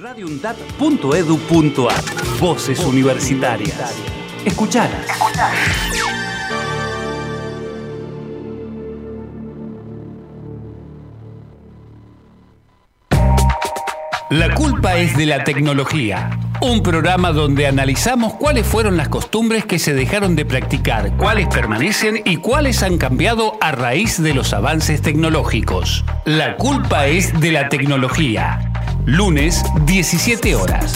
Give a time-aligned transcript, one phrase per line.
[0.00, 2.04] radiundad.edu.ar
[2.38, 3.96] Voces universitarias.
[4.44, 5.06] Escuchalas.
[14.30, 16.30] La culpa es de la tecnología.
[16.60, 22.20] Un programa donde analizamos cuáles fueron las costumbres que se dejaron de practicar, cuáles permanecen
[22.24, 26.04] y cuáles han cambiado a raíz de los avances tecnológicos.
[26.24, 28.67] La culpa es de la tecnología.
[29.08, 30.92] Lunes, 17 horas.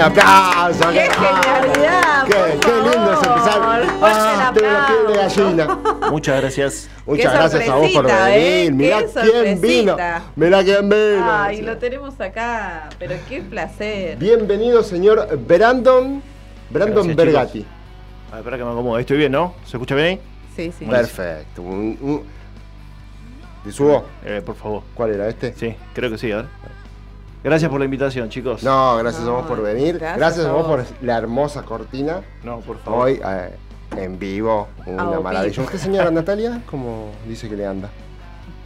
[0.00, 0.90] Aplauso.
[0.92, 2.26] ¡Qué genialidad!
[2.26, 3.60] Qué, lindo es empezar.
[4.02, 5.44] Ah, tengo la piel de aplauso.
[5.44, 5.78] gallina.
[6.10, 6.88] Muchas gracias.
[7.06, 8.18] Muchas gracias a vos por venir.
[8.28, 8.70] ¿eh?
[8.72, 9.96] Mirá quién vino.
[10.36, 11.24] Mirá quién vino.
[11.30, 14.16] Ay, lo tenemos acá, pero qué placer.
[14.16, 16.22] Bienvenido, señor Brandon.
[16.70, 17.58] Brandon Gracias, Bergatti.
[17.60, 17.72] chicos.
[18.28, 18.98] A ver, espera que me acomodo.
[18.98, 19.54] Estoy bien, ¿no?
[19.64, 20.20] ¿Se escucha bien ahí?
[20.54, 20.84] Sí, sí.
[20.86, 21.62] Perfecto.
[21.62, 22.22] Un, un-
[23.64, 24.04] ¿Te subo?
[24.24, 24.82] Eh, por favor.
[24.94, 25.52] ¿Cuál era este?
[25.54, 26.46] Sí, creo que sí, a ver.
[27.42, 28.62] Gracias por la invitación, chicos.
[28.62, 29.98] No, gracias a vos No, por venir.
[29.98, 32.20] gracias Gracias, a vos por la hermosa cortina.
[32.44, 33.06] No, por favor.
[33.06, 33.54] Hoy eh,
[33.96, 34.68] en vivo.
[34.86, 35.22] Una vivo.
[35.22, 35.62] maravilla.
[35.62, 36.60] ¿Usted, señora Natalia?
[36.70, 37.88] ¿Cómo dice que le anda?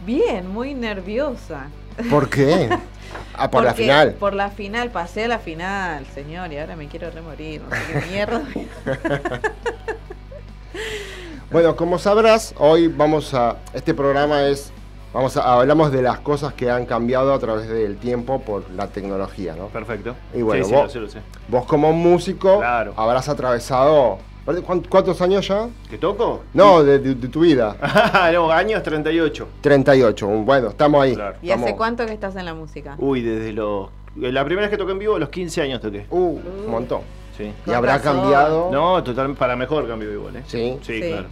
[0.04, 1.66] Bien, muy nerviosa.
[2.10, 2.68] ¿Por qué?
[3.36, 4.12] Ah, por la Porque final.
[4.14, 7.62] Por la final, pasé a la final, señor, y ahora me quiero remorir.
[7.62, 8.42] No sé qué mierda.
[11.50, 13.56] Bueno, como sabrás, hoy vamos a.
[13.72, 14.72] Este programa es.
[15.14, 15.54] Vamos a.
[15.60, 19.69] Hablamos de las cosas que han cambiado a través del tiempo por la tecnología, ¿no?
[19.69, 20.14] Perfecto.
[20.34, 21.19] Y bueno, sí, sí, vos- lo sé, lo sé.
[21.48, 22.92] Vos, como músico, Claro.
[22.97, 24.19] habrás atravesado.
[24.66, 25.69] ¿cuán- ¿Cuántos años ya?
[25.88, 26.42] ¿Qué toco?
[26.53, 27.76] No, de, de- de tu vida.
[28.34, 29.48] no, años 38.
[29.62, 30.26] 38.
[30.26, 31.14] Bueno, estamos ahí.
[31.14, 31.36] Claro.
[31.41, 32.97] ¿Y hace cuánto que estás en la música?
[32.98, 33.88] Uy, desde los.
[34.16, 36.06] La primera vez que toqué en vivo, a los 15 años toqué.
[36.10, 37.00] Uh, un montón.
[37.36, 37.53] Sí.
[37.66, 38.20] Y habrá razón.
[38.20, 38.70] cambiado.
[38.70, 40.42] No, totalmente para mejor cambio igual, ¿eh?
[40.47, 40.78] Sí.
[40.82, 41.08] Sí, Sí.
[41.08, 41.26] claro.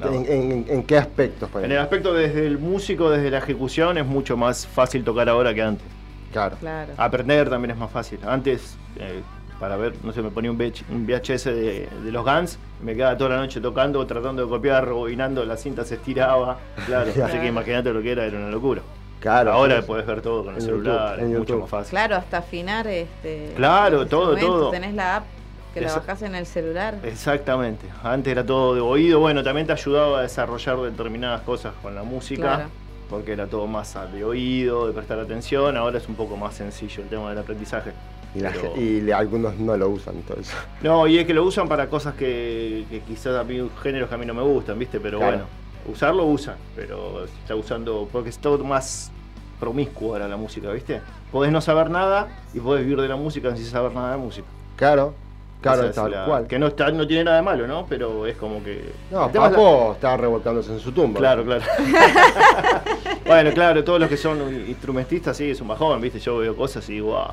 [0.00, 1.50] ¿En, en- en qué aspectos?
[1.56, 5.52] En el aspecto desde el músico, desde la ejecución, es mucho más fácil tocar ahora
[5.54, 5.86] que antes.
[6.32, 6.56] Claro.
[6.60, 6.92] Claro.
[6.96, 8.18] Aprender también es más fácil.
[8.26, 9.22] Antes, eh,
[9.58, 12.94] para ver, no sé, me ponía un, VH un VHS de, de los Guns, me
[12.94, 16.58] quedaba toda la noche tocando, tratando de copiar, rebobinando, la cinta se estiraba.
[16.86, 17.24] Claro, Claro.
[17.32, 18.82] así que imagínate lo que era, era una locura.
[19.20, 19.52] Claro.
[19.52, 19.86] Ahora sí.
[19.88, 21.60] puedes ver todo con el En celular, YouTube, es mucho YouTube.
[21.62, 21.90] más fácil.
[21.90, 23.52] Claro, hasta afinar este.
[23.56, 24.70] Claro, todo, todo.
[24.70, 25.24] Tenés la app
[25.74, 26.98] que bajás en el celular.
[27.02, 27.86] Exactamente.
[28.02, 32.02] Antes era todo de oído, bueno, también te ayudaba a desarrollar determinadas cosas con la
[32.02, 32.42] música.
[32.42, 32.64] Claro.
[33.10, 37.02] Porque era todo más de oído, de prestar atención, ahora es un poco más sencillo
[37.02, 37.92] el tema del aprendizaje.
[38.34, 40.54] Y, la Pero- ge- y le- algunos no lo usan, entonces.
[40.82, 44.14] No, y es que lo usan para cosas que, que quizás a mí, géneros que
[44.14, 45.00] a mí no me gustan, ¿viste?
[45.00, 45.32] Pero Claro.
[45.38, 45.48] bueno,
[45.90, 49.10] usarlo usan, pero está usando, porque es todo más
[49.58, 51.00] promiscuo ahora la música, ¿viste?
[51.32, 54.46] Podés no saber nada y podés vivir de la música sin saber nada de música.
[54.76, 55.14] Claro.
[55.60, 56.46] Claro, es tal la- cual.
[56.46, 57.84] Que no, está, no tiene nada de malo, ¿no?
[57.88, 58.92] Pero es como que...
[59.10, 61.18] No, el es la- Papo estaba revolcándose en su tumba.
[61.18, 61.62] Claro, claro.
[63.26, 64.38] bueno, claro, todos los que son
[64.68, 66.18] instrumentistas sí es un bajón, ¿viste?
[66.20, 67.28] Yo veo cosas y digo, wow.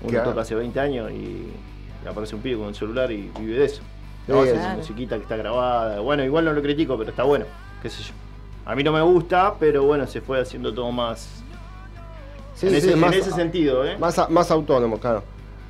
[0.00, 0.30] Uno Claro.
[0.30, 1.48] toca hace 20 años y
[2.08, 3.82] aparece un pibe con un celular y vive de eso.
[4.26, 4.76] Sí, No, hace Claro.
[4.78, 6.00] musiquita que está grabada.
[6.00, 7.46] Bueno, igual no lo critico, pero está bueno.
[7.82, 8.12] Qué sé yo.
[8.66, 11.42] A mí no me gusta, pero bueno, se fue haciendo todo más.
[12.54, 13.96] Sí, en, sí, ese, en más, ese sentido, ¿eh?
[13.98, 15.22] más, más autónomo, claro.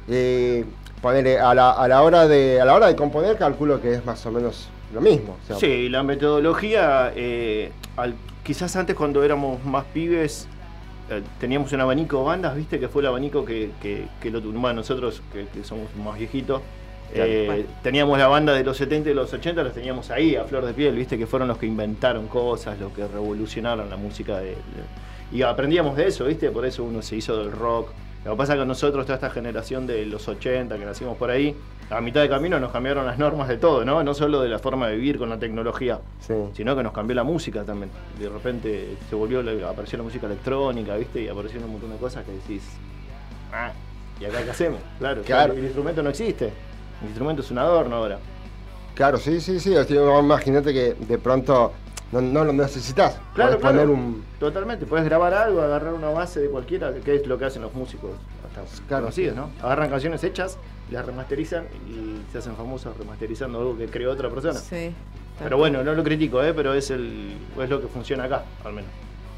[0.08, 0.64] Eh,
[1.00, 4.04] ponele, a la, a la hora de a la hora de componer calculo que es
[4.04, 5.36] más o menos lo mismo.
[5.42, 10.48] o sea, Sí, la metodología, eh, al quizás antes cuando éramos más pibes
[11.10, 14.40] eh, teníamos un abanico de bandas, viste, que fue el abanico que, que, que lo
[14.40, 16.62] tuvimos nosotros, que, que somos más viejitos.
[17.14, 20.64] eh, teníamos la banda de los 70 y los 80, los teníamos ahí a flor
[20.66, 24.50] de piel, viste, que fueron los que inventaron cosas, los que revolucionaron la música de,
[24.50, 24.56] de-
[25.32, 27.90] y aprendíamos de eso, viste, por eso uno se hizo del rock.
[28.24, 31.30] Lo que pasa es que nosotros, toda esta generación de los 80 que nacimos por
[31.30, 31.56] ahí,
[31.90, 34.02] a mitad de camino nos cambiaron las normas de todo, ¿no?
[34.02, 36.34] No solo de la forma de vivir con la tecnología, Sí.
[36.52, 37.90] sino que nos cambió la música también.
[38.18, 41.22] De repente se volvió, apareció la música electrónica, ¿viste?
[41.22, 42.62] Y aparecieron un montón de cosas que decís,
[43.52, 43.72] ah,
[44.20, 44.80] ¿y acá qué hacemos?
[44.98, 45.54] Claro, Claro.
[45.54, 46.52] el instrumento no existe.
[47.00, 48.18] El instrumento es un adorno ahora.
[48.94, 49.74] Claro, sí, sí, sí.
[50.20, 51.72] Imagínate que de pronto
[52.12, 53.18] no, no lo necesitas.
[53.34, 53.92] Claro, Podés poner claro.
[53.92, 54.24] un.
[54.40, 57.74] Totalmente, puedes grabar algo, agarrar una base de cualquiera, que es lo que hacen los
[57.74, 58.10] músicos
[58.46, 59.04] hasta Claro.
[59.04, 59.50] conocidos, ¿no?
[59.62, 60.58] Agarran canciones hechas,
[60.90, 64.54] las remasterizan y se hacen famosos remasterizando algo que creó otra persona.
[64.58, 64.92] Sí.
[65.42, 66.52] Pero bueno, no lo critico, ¿eh?
[66.52, 68.90] pero es, el, es lo que funciona acá, al menos.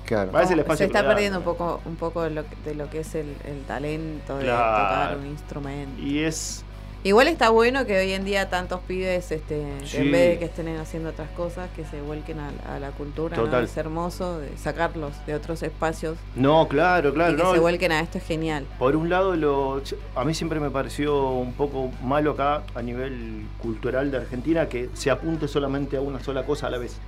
[0.06, 0.32] Claro.
[0.76, 3.36] Se está perdiendo un poco, un poco de lo, que- de lo que es el,
[3.44, 4.84] el talento de Claro.
[4.88, 6.00] tocar un instrumento.
[6.02, 6.64] Y es
[7.02, 10.44] Igual está bueno que hoy en día tantos pibes, este, que en vez de que
[10.44, 13.38] estén haciendo otras cosas, que se vuelquen a, a la cultura.
[13.38, 13.44] ¿no?
[13.44, 13.64] Total.
[13.64, 17.32] Es hermoso de sacarlos de otros espacios No, claro, claro.
[17.32, 18.66] y que no, se vuelquen a esto es genial.
[18.78, 19.80] Por un lado, lo,
[20.14, 24.90] a mí siempre me pareció un poco malo acá a nivel cultural de Argentina que
[24.92, 26.98] se apunte solamente a una sola cosa a la vez.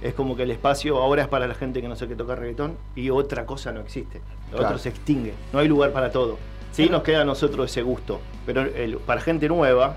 [0.00, 2.36] Es como que el espacio ahora es para la gente que no sé qué toca
[2.36, 4.22] reggaetón y otra cosa no existe.
[4.50, 4.66] Lo Claro.
[4.68, 5.34] otro se extingue.
[5.52, 6.38] No hay lugar para todo.
[6.76, 8.20] Sí, nos queda a nosotros ese gusto.
[8.44, 9.96] Pero el- para gente nueva,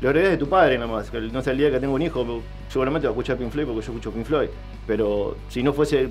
[0.00, 1.12] lo heredás de tu padre nomás.
[1.32, 2.24] No sé, el día que tengo un hijo,
[2.68, 4.48] seguramente va a escuchar Pink Floyd porque yo escucho Pink Floyd.
[4.86, 6.08] Pero si no fuese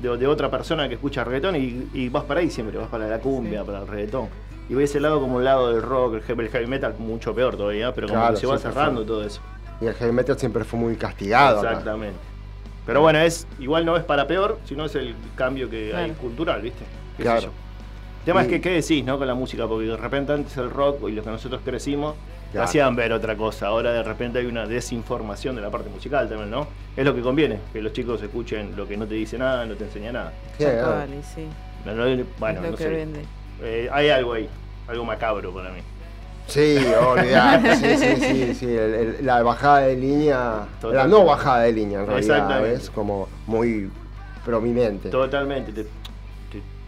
[0.00, 3.06] de, de otra persona que escucha reggaetón y, y vas para ahí siempre, vas para
[3.08, 3.66] la cumbia, Sí.
[3.66, 4.28] para el reggaetón.
[4.68, 7.92] Y ves el lado como el lado del rock, el heavy, metal, mucho peor todavía,
[7.92, 9.06] pero como Claro, que se va cerrando fue.
[9.06, 9.40] todo eso.
[9.80, 11.58] Y el heavy metal siempre fue muy castigado.
[11.60, 11.70] acá.
[11.70, 12.18] Exactamente.
[12.86, 16.62] Pero bueno, es igual no es para peor, sino es el cambio que hay cultural,
[16.62, 16.84] ¿viste?
[17.16, 17.50] ¿Qué sé Claro.
[18.26, 19.18] El tema es que, ¿qué decís, no?
[19.18, 22.16] Con la música, porque de repente antes el rock y los que nosotros crecimos
[22.50, 22.64] Claro.
[22.64, 23.68] hacían ver otra cosa.
[23.68, 26.66] Ahora de repente hay una desinformación de la parte musical también, ¿no?
[26.96, 29.76] Es lo que conviene, que los chicos escuchen lo que no te dice nada, no
[29.76, 30.32] te enseña nada.
[30.58, 31.46] Y sí,
[31.84, 32.88] No, no, bueno, no que sé.
[32.88, 33.20] vende.
[33.62, 34.48] Eh, hay algo ahí,
[34.88, 35.78] algo macabro para mí.
[36.48, 40.96] Sí, olvidate, sí, sí, sí, sí, el- el- la bajada de línea, Total.
[40.96, 42.74] la no bajada de línea en realidad Exactamente.
[42.76, 43.88] es como muy
[44.44, 45.10] prominente.
[45.10, 45.72] Totalmente.
[45.72, 45.86] Te,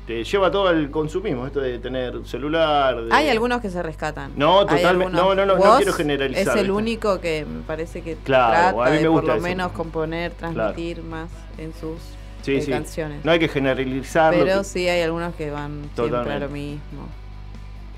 [0.09, 3.05] te- te lleva todo al consumismo, esto de tener celular.
[3.05, 4.33] de- Hay algunos que se rescatan.
[4.37, 8.17] No, totalmente- no, no, no, no quiero generalizar, Es el único que me parece que
[8.17, 9.43] Claro, trata a mí de me por gusta lo eso.
[9.47, 11.29] menos componer, transmitir más
[11.59, 11.99] en sus
[12.43, 12.71] Sí, eh, sí.
[12.71, 13.25] canciones.
[13.25, 14.45] No hay que generalizarlo.
[14.45, 16.41] Pero que- sí hay algunos que van siempre a Totalmente.
[16.47, 17.09] lo mismo.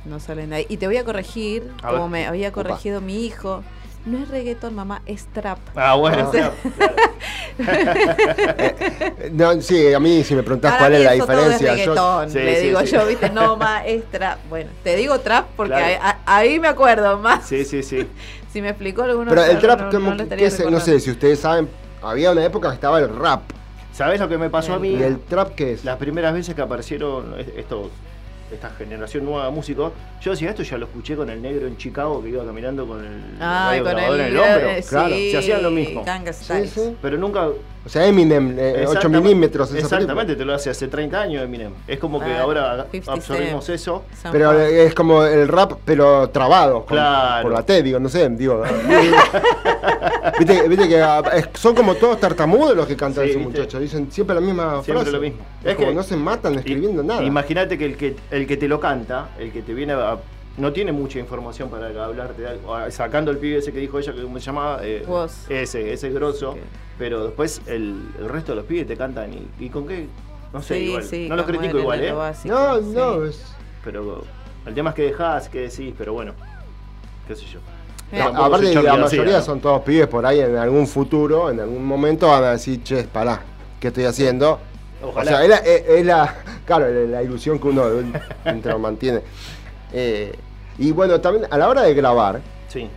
[0.07, 0.67] No salen de ahí.
[0.69, 2.11] Y te voy a corregir, A como ver.
[2.11, 3.63] me había corregido mi hijo.
[4.07, 5.59] No es reggaetón, mamá, es trap.
[5.77, 6.53] Ah, bueno, claro.
[7.59, 12.39] Eh, No, sí, a mí si me preguntás cuál es la diferencia, es yo- Sí,
[12.39, 12.87] le sí, digo sí.
[12.93, 14.39] yo, viste, no, ma, es trap.
[14.49, 15.85] Bueno, te digo trap porque Claro.
[15.87, 17.47] ahí, a- ahí me acuerdo más.
[17.47, 18.07] Sí, sí, sí.
[18.53, 20.81] Si me explicó alguno pero el no, trap, no, como no lo que- se- no
[20.81, 21.69] sé si ustedes saben,
[22.03, 23.43] había una época que estaba el rap.
[23.93, 24.91] ¿Sabes lo que me pasó a mí?
[24.91, 25.85] ¿Y el trap qué es?
[25.85, 27.89] Las primeras veces que aparecieron es- estos,
[28.53, 31.77] esta generación nueva de músicos, yo decía esto ya lo escuché con el negro en
[31.77, 34.71] Chicago que iba caminando con el Ay, con radiograbador el, en el hombro.
[34.71, 36.03] eh, Claro, sí, se hacían lo mismo.
[36.33, 36.97] Sí, sí.
[37.01, 37.49] Pero nunca.
[37.85, 39.71] O sea, Eminem, eh, 8 Exactamente- milímetros.
[39.71, 41.73] esa Exactamente, te lo hace hace 30 años Eminem.
[41.89, 44.05] Es como que Ah, ahora 50 absorbimos eso.
[44.31, 46.81] Pero es como el rap, pero trabado.
[46.85, 47.43] con- Claro.
[47.45, 48.63] Por la T, digo, no sé, digo.
[50.39, 53.59] viste, viste que ah, es- son como todos tartamudos los que cantan Sí, esos ¿viste?
[53.61, 53.81] muchachos.
[53.81, 55.13] Dicen siempre la misma Siempre frase.
[55.13, 55.41] lo mismo.
[55.63, 57.23] Es, Es como que- no se matan escribiendo nada.
[57.23, 60.19] Imagínate que el, que el que te lo canta, el que te viene a.
[60.59, 62.75] No tiene mucha información para hablarte de algo.
[62.75, 64.81] Ah, Sacando el pibe ese que dijo ella, que se llamaba.
[64.83, 65.07] Eh,
[65.49, 66.57] ese, ese es grosso.
[67.01, 69.33] Pero después el, el resto de los pibes te cantan.
[69.33, 70.07] ¿Y, y con qué?
[70.53, 71.03] No sé, Sí, igual.
[71.05, 72.13] sí, no lo critico igual, ¿eh?
[72.13, 72.85] básico, no, sí.
[72.95, 73.43] no, es.
[73.83, 74.23] Pero
[74.67, 76.35] el tema es que dejás, que decís, pero bueno.
[77.27, 77.59] ¿Qué sé yo?
[78.11, 79.43] Tampoco aparte, la mayoría ¿no?
[79.43, 83.05] son todos pibes por ahí en algún futuro, en algún momento van a decir, che,
[83.05, 83.41] pará,
[83.81, 84.59] ¿qué estoy haciendo?
[85.03, 85.23] Ojalá.
[85.23, 86.35] O sea, es la, es- es la-
[86.67, 87.85] claro, la, ilusión que uno
[88.79, 89.23] mantiene.
[89.93, 90.35] Eh,
[90.79, 92.89] y bueno, también a la hora de grabar, Sí.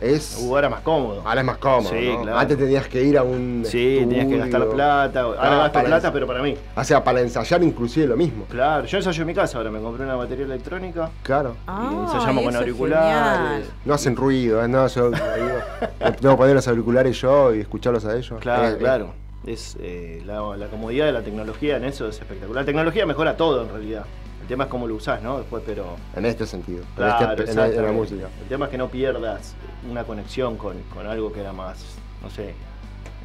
[0.00, 0.38] Es.
[0.42, 1.22] Uh, era más cómodo.
[1.24, 1.90] Ahora es más cómodo.
[1.90, 2.22] Sí, ¿no?
[2.22, 2.38] claro.
[2.38, 3.62] Antes tenías que ir a un.
[3.66, 5.20] Sí, tenías que gastar plata.
[5.20, 6.56] Ahora Ah, gasto plata, ens- pero para mí.
[6.76, 8.44] O sea, para ensayar inclusive lo mismo.
[8.48, 9.70] Claro, yo ensayo en mi casa ahora.
[9.70, 11.10] Me compré una batería electrónica.
[11.22, 11.56] Claro.
[11.66, 13.66] Ah, y ensayamos con auriculares.
[13.84, 14.68] No hacen ruido, ¿eh?
[14.68, 18.40] no, yo tengo que poner los auriculares yo y escucharlos a ellos.
[18.40, 19.14] Claro, Eh, eh, claro.
[19.46, 22.62] Es eh, la, la comodidad de la tecnología en eso es espectacular.
[22.62, 24.04] La tecnología mejora todo en realidad.
[24.42, 25.38] El tema es cómo lo usás, ¿no?
[25.38, 25.96] Después, pero.
[26.16, 28.28] En este sentido, en, Claro, este- en la- en la música.
[28.42, 29.54] El tema es que no pierdas
[29.88, 31.84] una conexión con, con algo que era más,
[32.22, 32.54] no sé,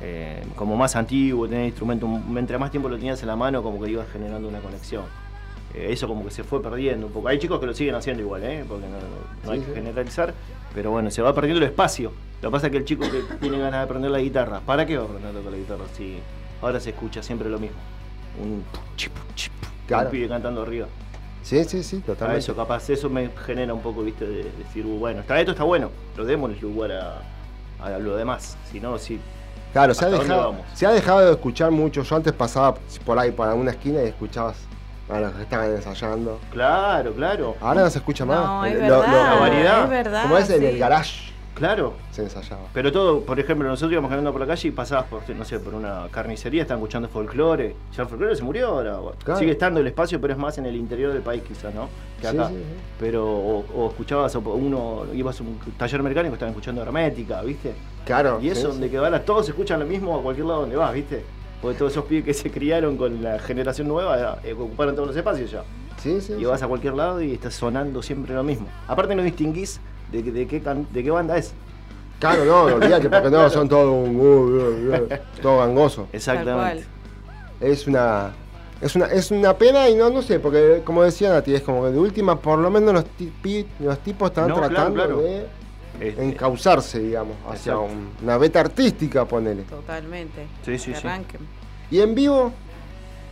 [0.02, 3.82] eh, como más antiguo, tener instrumento, mientras más tiempo lo tenías en la mano, como
[3.82, 5.04] que ibas generando una conexión.
[5.74, 7.28] Eh, eso como que se fue perdiendo un poco.
[7.28, 8.64] Hay chicos que lo siguen haciendo igual, ¿eh?
[8.68, 9.76] porque no, hay Sí, que sí.
[9.80, 10.34] generalizar,
[10.74, 12.12] pero bueno, se va perdiendo el espacio.
[12.42, 14.86] Lo que pasa es que el chico que tiene ganas de aprender la guitarra, ¿para
[14.86, 16.20] qué va a aprender a tocar la guitarra si
[16.62, 17.78] ahora se escucha siempre lo mismo?
[18.44, 18.64] Un
[18.98, 19.52] chip, chip,
[19.88, 20.06] Claro.
[20.08, 20.88] un pibe cantando arriba.
[21.46, 22.40] Sí, sí, sí, A totalmente.
[22.40, 25.64] eso capaz, eso me genera un poco, viste, de decir, uh, bueno, está, esto está
[25.64, 27.22] bueno, pero démosle lugar a,
[27.86, 28.58] a lo demás.
[28.72, 29.20] Si no, si
[29.72, 32.02] Claro, se ha, ¿Hasta dónde dejado, se ha dejado de escuchar mucho.
[32.02, 32.74] Yo antes pasaba
[33.06, 34.56] por ahí, por alguna esquina y escuchabas
[35.08, 36.40] a los que estaban ensayando.
[36.52, 37.56] Claro, claro.
[37.62, 38.40] Ahora no se escucha más.
[38.40, 39.12] No, es Lo- verdad.
[39.12, 39.84] lo- La variedad.
[39.84, 40.22] Es verdad.
[40.24, 41.94] como es en el garage Claro.
[42.12, 42.64] se ensayaba.
[42.74, 45.60] Pero todo, por ejemplo, nosotros íbamos caminando por la calle y pasabas por, no sé,
[45.60, 47.76] por una carnicería, estaban escuchando folclore.
[47.96, 49.00] Ya el folclore se murió ahora.
[49.24, 49.40] Claro.
[49.40, 51.90] Sigue estando el espacio, pero es más en el interior del país quizás, ¿no?
[52.22, 52.50] Que acá.
[52.50, 52.62] sí, sí.
[53.00, 57.74] Pero, o, o escuchabas, o uno, ibas a un taller mecánico, estaban escuchando hermética, ¿viste?
[58.06, 58.40] Claro.
[58.42, 61.24] Y eso donde que van todos escuchan lo mismo a cualquier lado donde vas, ¿viste?
[61.62, 65.18] Porque todos esos pibes que se criaron con la generación nueva eh, ocuparon todos los
[65.18, 65.64] espacios ya.
[65.98, 66.34] Sí, sí.
[66.38, 68.68] Y vas a cualquier lado y está sonando siempre lo mismo.
[68.88, 69.80] Aparte no distinguís
[70.12, 71.54] de, qué, de qué banda es.
[72.20, 74.16] Claro, no, olvídate, porque no, son todos un.
[74.16, 75.08] uh, uh, uh,
[75.42, 76.08] todo gangoso.
[76.14, 76.86] Exactamente.
[77.60, 78.32] Es una.
[78.82, 81.84] Es una, es una pena y no, no sé, porque como decía Nati, es como
[81.86, 85.22] que de última, por lo menos los, tipi- los tipos están No, tratando claro.
[85.22, 85.46] de
[86.02, 89.64] Este, encauzarse, digamos, hacia un- una beta artística, ponele.
[89.64, 90.46] Totalmente.
[90.66, 91.08] Sí, sí, Que sí.
[91.08, 91.42] arranquen.
[91.90, 92.52] Y en vivo,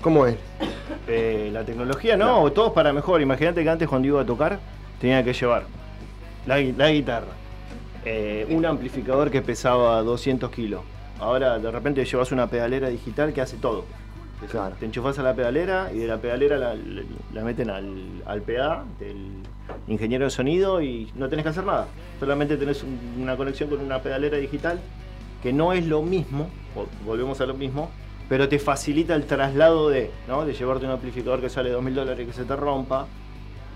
[0.02, 0.38] ¿cómo es?
[1.10, 3.22] eh, la tecnología no, todos para mejor.
[3.22, 4.60] Imagínate que antes cuando iba a tocar
[5.02, 5.66] tenía que llevar
[6.46, 7.34] la, gui- la guitarra,
[8.06, 10.82] eh, un amplificador que pesaba 200 kilos.
[11.20, 13.86] Ahora de repente llevas una pedalera digital que hace todo.
[14.52, 14.76] Claro.
[14.78, 17.02] Te enchufas a la pedalera y de la pedalera la, la-
[17.34, 17.96] la meten al,
[18.26, 19.28] al PA del
[19.88, 21.88] ingeniero de sonido y no tenés que hacer nada.
[22.20, 24.82] Solamente tenés un- una conexión con una pedalera digital
[25.42, 27.90] que no es lo mismo, vo- volvemos a lo mismo,
[28.28, 30.44] pero te facilita el traslado de, ¿no?
[30.46, 33.08] de llevarte un amplificador que sale dos mil dólares que se te rompa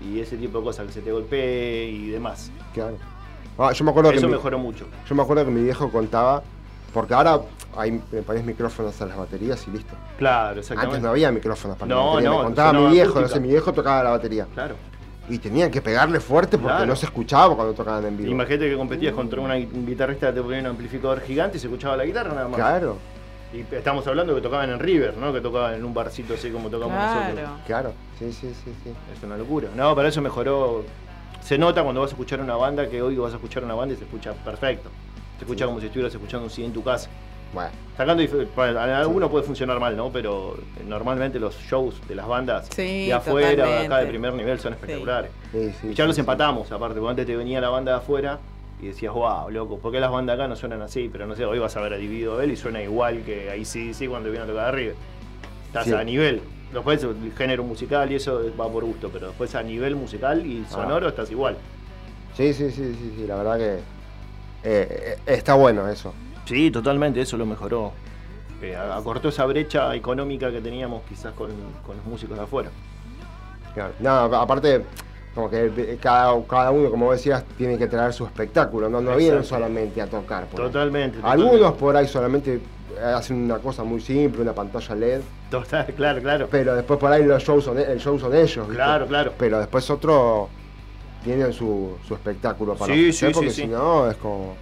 [0.04, 2.50] y ese tipo de cosas, que se te golpee y demás.
[2.74, 2.96] Claro.
[3.58, 4.86] Ah, yo me acuerdo que Eso mi- mejoró mucho.
[5.08, 6.42] Yo me acuerdo que mi viejo contaba,
[6.94, 7.40] porque ahora
[7.76, 9.94] hay, me pones micrófonos a las baterías y listo.
[10.16, 10.96] Claro, exactamente.
[10.96, 12.30] Antes no había micrófonos para No, la batería.
[12.30, 13.34] no, me contaba mi viejo, no acústica.
[13.34, 14.46] sé, mi viejo tocaba la batería.
[14.54, 14.76] Claro.
[15.28, 16.86] Y tenían que pegarle fuerte porque Claro.
[16.86, 18.30] no se escuchaba cuando tocaban en vivo.
[18.30, 21.60] Imagínate que competías contra una gui- un guitarrista que te ponía un amplificador gigante y
[21.60, 22.56] se escuchaba la guitarra nada más.
[22.56, 22.96] Claro,
[23.52, 25.32] Y estamos hablando que tocaban en River, ¿no?
[25.32, 27.34] Que tocaban en un barcito así como tocamos nosotros.
[27.34, 27.56] Claro.
[27.66, 27.92] claro.
[28.18, 28.92] Sí, sí, sí, sí.
[29.16, 29.68] Es una locura.
[29.74, 30.84] No, para eso mejoró.
[31.40, 33.94] Se nota cuando vas a escuchar una banda que hoy vas a escuchar una banda
[33.94, 34.90] y se escucha perfecto.
[35.38, 37.08] Se escucha como si estuvieras escuchando un CD en tu casa.
[37.54, 38.22] Bueno, Sacando
[38.94, 40.10] alguno puede funcionar mal, ¿no?
[40.12, 44.10] Pero eh, normalmente los shows de las bandas Sí, de afuera, de acá de totalmente.
[44.10, 45.30] primer nivel son espectaculares.
[45.52, 45.86] sí, sí.
[45.88, 46.20] Y ya sí, los sí.
[46.20, 48.38] empatamos, aparte, porque antes te venía la banda de afuera
[48.80, 51.08] y decías, wow, loco, ¿por qué las bandas acá no suenan así?
[51.10, 53.64] Pero no sé, hoy vas a ver a Dividido Bell y suena igual que ahí
[53.64, 54.94] sí, sí, cuando viene a tocar arriba.
[55.66, 55.92] Estás Sí.
[55.92, 56.40] a nivel.
[56.72, 60.64] Después el género musical y eso va por gusto, pero después a nivel musical y
[60.66, 60.70] Ah.
[60.70, 61.56] sonoro estás igual.
[62.36, 63.80] Sí, sí, sí, sí, sí, la verdad que eh,
[64.64, 66.12] eh, está bueno eso.
[66.44, 67.92] Sí, totalmente, eso lo mejoró.
[68.62, 71.50] Eh, acortó esa brecha económica que teníamos quizás con,
[71.86, 72.70] con los músicos de afuera.
[73.74, 73.92] Claro.
[74.00, 74.84] No, aparte,
[75.38, 79.44] como que cada, cada uno, como decías, tiene que traer su espectáculo, no, no vienen
[79.44, 80.46] solamente a tocar.
[80.46, 80.66] por ahí.
[80.66, 81.18] Totalmente.
[81.22, 81.78] Algunos totalmente.
[81.80, 86.48] por ahí solamente eh, hacen una cosa muy simple, una pantalla LED, Total, claro, claro.
[86.50, 88.66] pero después por ahí los shows son, el show son ellos.
[88.66, 88.74] ¿viste?
[88.74, 89.32] Claro, claro.
[89.38, 90.48] Pero después otros
[91.22, 93.68] tienen su, su espectáculo para Sí, ofrecer, sí, porque sí, si sí.
[93.68, 94.56] no es como...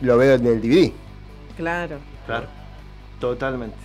[0.00, 0.92] Lo veo en el DVD.
[1.56, 1.96] Claro.
[2.24, 2.46] Claro.
[3.18, 3.76] Totalmente.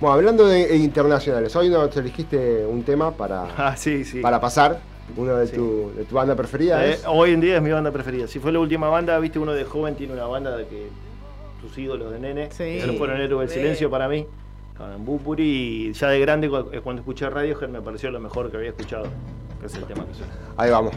[0.00, 4.20] Bueno, hablando de, de internacionales, hoy nos elegiste un tema para, Ah, sí, sí.
[4.20, 4.78] para pasar,
[5.16, 5.56] uno de, Sí.
[5.56, 6.84] tu, de tu banda preferida.
[6.86, 8.26] Eh, es- hoy en día es mi banda preferida.
[8.26, 10.88] Si fue la última banda, viste, uno de joven tiene una banda de que
[11.60, 12.78] tus ídolos de nene, Sí.
[12.80, 14.26] que no fueron héroes del silencio para mí,
[14.76, 18.56] con Bupuri, y ya de grande eh, cuando escuché Radiohead me pareció lo mejor que
[18.58, 19.06] había escuchado,
[19.60, 20.32] que es el tema que suena.
[20.56, 20.92] Ahí vamos.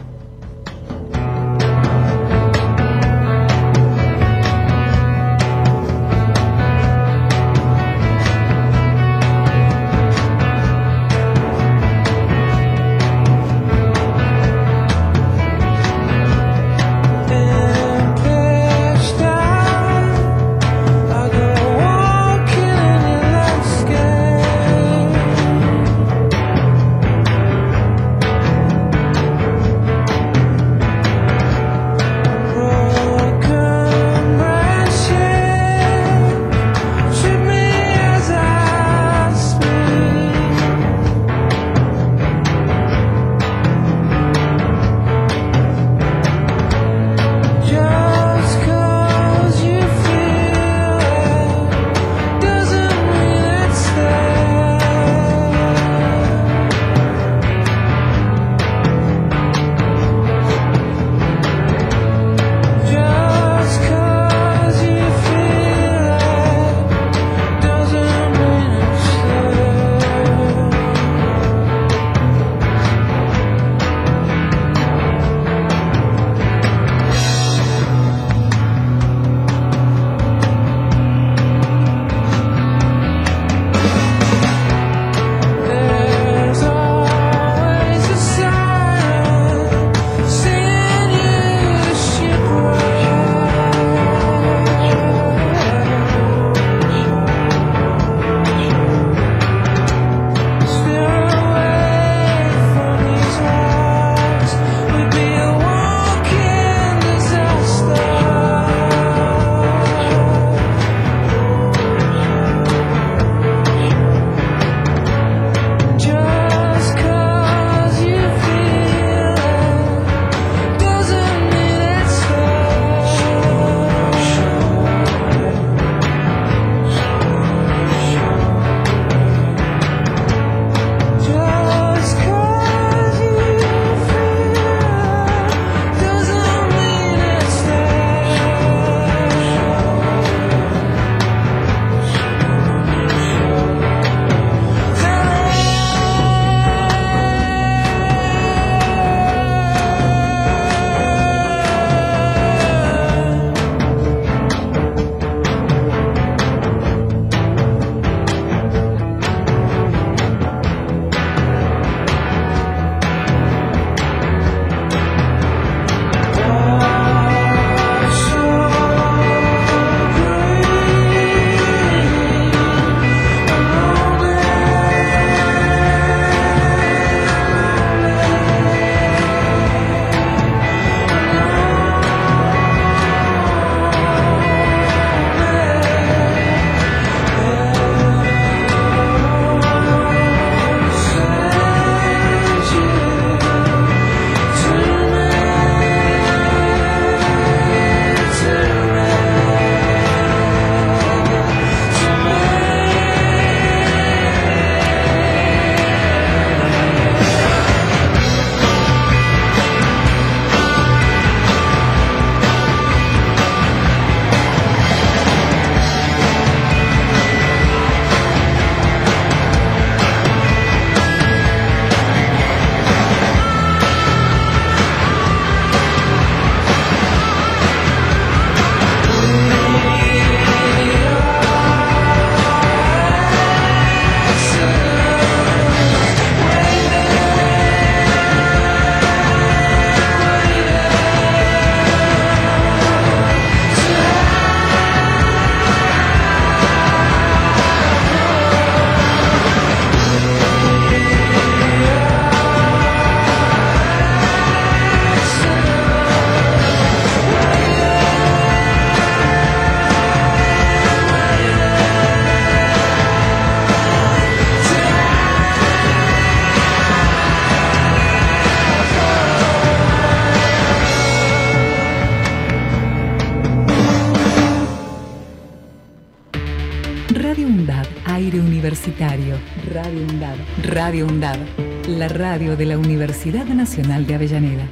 [280.72, 281.38] Radio UNDAB.
[281.86, 284.66] La radio de la Universidad Nacional de Avellaneda.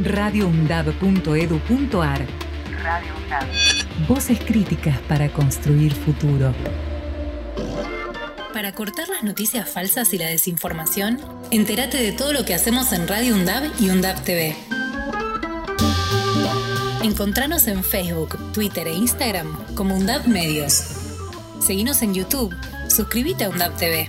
[0.00, 2.26] radioundab.edu.ar
[2.82, 3.44] Radio UNDAB.
[4.08, 6.54] Voces críticas para construir futuro.
[8.54, 13.06] Para cortar las noticias falsas y la desinformación, entérate de todo lo que hacemos en
[13.06, 14.56] Radio UNDAB y UNDAB TV.
[17.02, 20.82] Encontranos en Facebook, Twitter e Instagram como UNDAB Medios.
[21.60, 22.56] Seguinos en YouTube.
[22.88, 24.08] Suscríbete a UNDAB TV.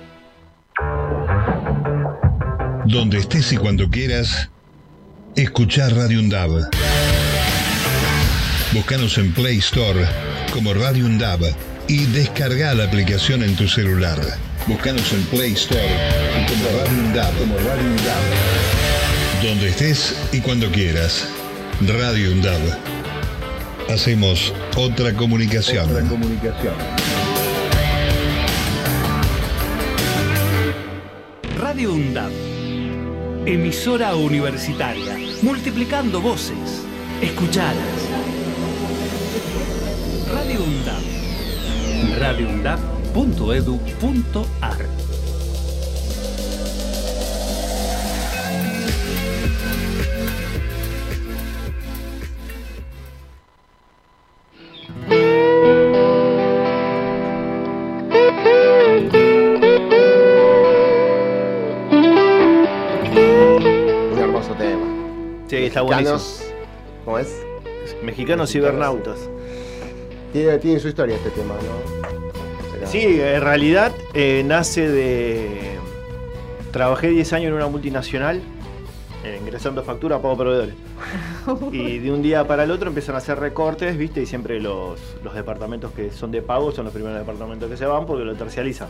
[2.91, 4.49] Donde estés y cuando quieras,
[5.37, 6.49] escuchar Radio Undab.
[8.73, 10.05] Búscanos en Play Store
[10.51, 11.39] como Radio Undab
[11.87, 14.19] y descarga la aplicación en tu celular.
[14.67, 15.87] Búscanos en Play Store
[16.49, 17.33] como Radio Undab.
[19.41, 21.29] Donde estés y cuando quieras.
[21.87, 22.59] Radio Undab.
[23.89, 25.89] Hacemos otra comunicación.
[25.89, 26.73] Otra comunicación.
[31.57, 32.50] Radio UNDAP.
[33.45, 35.17] Emisora universitaria.
[35.41, 36.85] Multiplicando voces.
[37.21, 38.07] Escuchadas.
[40.31, 41.01] Radio UNDAP.
[66.03, 66.43] Mexicanos,
[67.05, 67.35] ¿Cómo es?
[68.03, 69.17] Mexicanos cibernautas.
[70.33, 72.09] Tiene, tiene su historia este tema, ¿no?
[72.73, 75.77] Pero- Sí, en realidad eh, nace de.
[76.71, 78.41] Trabajé 10 años en una multinacional,
[79.25, 80.75] eh, ingresando factura a pago proveedores.
[81.71, 84.21] Y de un día para el otro empiezan a hacer recortes, ¿viste?
[84.21, 87.85] Y siempre los, los departamentos que son de pago son los primeros departamentos que se
[87.85, 88.87] van porque lo tercializan.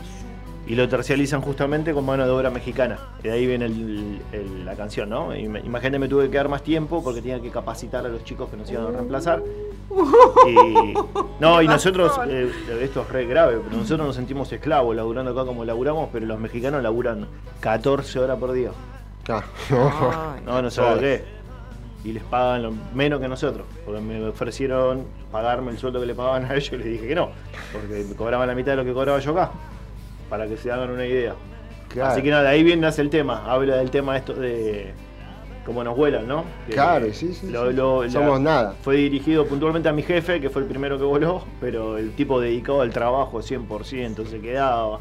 [0.66, 2.96] Y lo tercializan justamente con mano de obra mexicana.
[3.20, 5.34] Y de ahí viene el- el- la canción, ¿no?
[5.36, 8.22] Y me- Imagínate, me tuve que quedar más tiempo porque tenía que capacitar a los
[8.24, 9.42] chicos que nos iban a reemplazar.
[10.48, 10.94] Y,
[11.40, 15.44] no, y nosotros, eh, esto es re grave, pero nosotros nos sentimos esclavos laburando acá
[15.44, 17.26] como laburamos, pero los mexicanos laburan
[17.60, 18.70] 14 horas por día.
[19.28, 19.42] Ah.
[20.46, 21.24] No, no sé por qué.
[22.04, 23.64] Y les pagan lo menos que nosotros.
[23.84, 27.14] Porque me ofrecieron pagarme el sueldo que le pagaban a ellos y les dije que
[27.14, 27.28] no.
[27.72, 29.52] Porque me cobraban la mitad de lo que cobraba yo acá.
[30.32, 31.34] Para que se hagan una idea.
[31.88, 32.12] Claro.
[32.12, 33.44] Así que nada, ahí bien nace el tema.
[33.44, 34.94] Habla del tema esto de
[35.66, 36.44] cómo nos vuelan, ¿no?
[36.66, 37.76] Que Claro, sí, sí, lo- sí.
[37.76, 38.74] lo- la- Somos nada.
[38.80, 42.40] Fue dirigido puntualmente a mi jefe, que fue el primero que voló, pero el tipo
[42.40, 45.00] dedicado al trabajo 100%, se quedaba.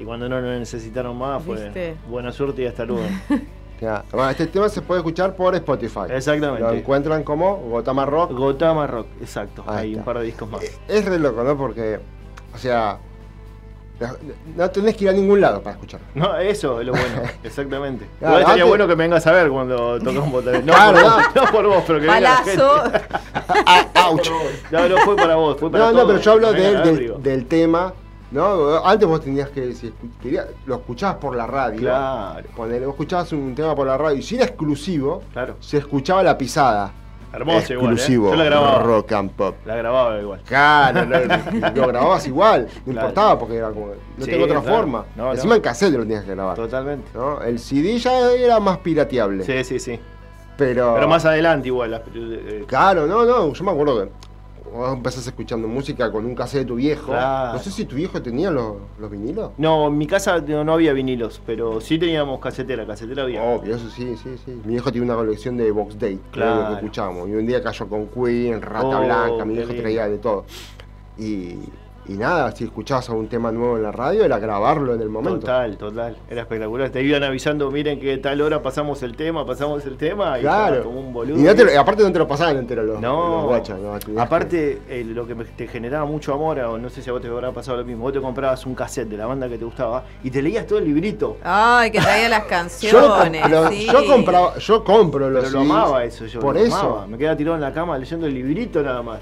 [0.00, 1.94] Y cuando no lo necesitaron más, fue ¿Viste?
[2.08, 3.04] buena suerte y hasta luego.
[4.12, 6.02] Bueno, este tema se puede escuchar por Spotify.
[6.10, 6.60] Exactamente.
[6.62, 8.30] Lo encuentran como Gotama Rock.
[8.32, 9.64] Gotama Rock, exacto.
[9.66, 9.98] Ahí Hay está.
[10.00, 10.62] un par de discos más.
[10.86, 11.56] Es re loco, ¿no?
[11.56, 11.98] Porque,
[12.54, 12.98] o sea,
[14.56, 16.06] no tenés que ir a ningún lado para escucharlo.
[16.14, 18.06] No, eso es lo bueno, exactamente.
[18.18, 20.64] Claro, estaría antes- bueno que me vengas a ver cuando tocamos botones.
[20.64, 21.10] No, Claro, por no.
[21.16, 22.82] vos, no por vos, pero que venga la Palazo.
[22.82, 23.00] gente.
[23.64, 24.20] Ah, ¡Auch!
[24.70, 26.08] No, no fue para vos, fue para No, no, todos.
[26.12, 26.52] pero yo hablo
[27.22, 27.92] del, tema,
[28.30, 28.84] ¿no?
[28.84, 31.80] Antes vos tenías que, si querías- lo escuchabas por la radio.
[31.80, 32.44] Claro.
[32.56, 35.56] Vos escuchabas un tema por la radio y si era exclusivo, Claro.
[35.60, 36.92] se escuchaba la pisada.
[37.32, 37.94] Hermoso igual, ¿eh?
[37.94, 38.30] Exclusivo.
[38.30, 38.82] Yo la grababa.
[38.82, 39.54] Rock and pop.
[39.64, 40.40] La grababa igual.
[40.46, 43.08] Claro, lo, lo grababas igual, no Claro.
[43.08, 44.76] importaba porque era como, no Sí, tengo otra claro.
[44.76, 45.04] forma.
[45.16, 45.56] No, Encima no.
[45.56, 46.56] en cassette lo tenías que grabar.
[46.56, 47.08] Totalmente.
[47.14, 47.40] ¿no?
[47.42, 49.44] El CD ya era más pirateable.
[49.44, 49.98] Sí, sí, sí.
[50.56, 51.92] Pero, Pero más adelante igual.
[51.92, 54.10] las- eh, Claro, no, no, yo me acuerdo que
[54.72, 57.06] vos empezás escuchando música con un cassette de tu viejo.
[57.12, 57.52] Claro.
[57.54, 59.50] No sé si tu viejo tenía los, los vinilos.
[59.58, 63.42] No, en mi casa no, no había vinilos, pero sí teníamos casetera, casetera había.
[63.42, 64.52] Obvio, eso sí, sí, sí.
[64.64, 66.68] Mi viejo tiene una colección de Box Day, que era lo Claro.
[66.70, 67.28] que escuchábamos.
[67.28, 70.44] Y un día cayó con Queen, Rata Oh, Blanca, mi viejo traía de todo.
[71.18, 71.56] Y,
[72.08, 75.38] y nada, si escuchabas algún tema nuevo en la radio, era grabarlo en el momento.
[75.40, 76.16] Total, total.
[76.28, 76.90] Era espectacular.
[76.90, 80.82] Te iban avisando, miren que tal hora pasamos el tema, pasamos el tema, y Claro.
[80.84, 81.38] como un boludo.
[81.38, 83.78] Y no te aparte no te lo pasaban entero los, No, los guachos.
[84.08, 84.20] ¿no?
[84.20, 87.22] Aparte eh, lo que me- te generaba mucho amor, o no sé si a vos
[87.22, 89.64] te habrá pasado lo mismo, vos te comprabas un cassette de la banda que te
[89.64, 91.36] gustaba y te leías todo el librito.
[91.44, 93.48] Ay, que traía las Yo, canciones.
[93.50, 93.86] lo- sí.
[93.86, 96.40] yo compraba, yo compro los Pero lo amaba eso yo.
[96.40, 96.74] Por lo eso.
[96.76, 97.06] amaba.
[97.06, 99.20] Me quedaba tirado en la cama leyendo el librito nada más.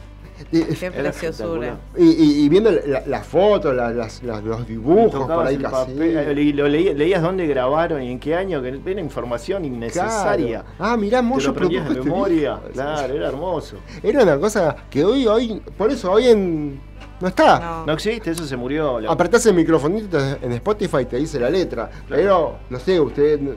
[0.53, 1.79] Y, Qué preciosura.
[1.97, 5.93] y- y- y viendo la- las fotos, la- las- las- los dibujos por ahí casi.
[5.93, 10.65] papel, lo leí- leías dónde grabaron y en qué año, que era información innecesaria.
[10.79, 12.61] Ah, mirá, Moyo produjo memoria.
[12.73, 13.77] Claro, era hermoso.
[14.03, 16.81] Era una cosa que hoy, hoy, por eso hoy en.
[17.21, 17.61] No está.
[17.61, 17.87] No.
[17.87, 18.99] No existe, eso se murió.
[19.01, 21.91] la- Apretás el microfonito en Spotify y te dice la letra.
[22.09, 23.53] Pero, no sé, usted, no,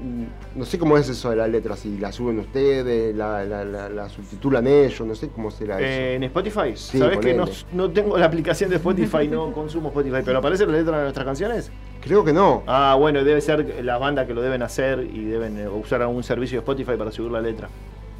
[0.56, 3.90] no sé cómo es eso de la letra, si la suben ustedes, la, la, la-
[3.90, 5.86] la subtitulan ellos, no sé cómo será eso.
[5.88, 9.90] Eh, en Spotify, Sí, ¿sabes que no, no tengo la aplicación de Spotify, no consumo
[9.90, 11.72] Spotify, pero aparece la letra de nuestras canciones?
[12.02, 12.64] Creo que no.
[12.68, 16.22] Ah, bueno, debe ser las bandas que lo deben hacer y deben eh, usar algún
[16.24, 17.70] servicio de Spotify para subir la letra.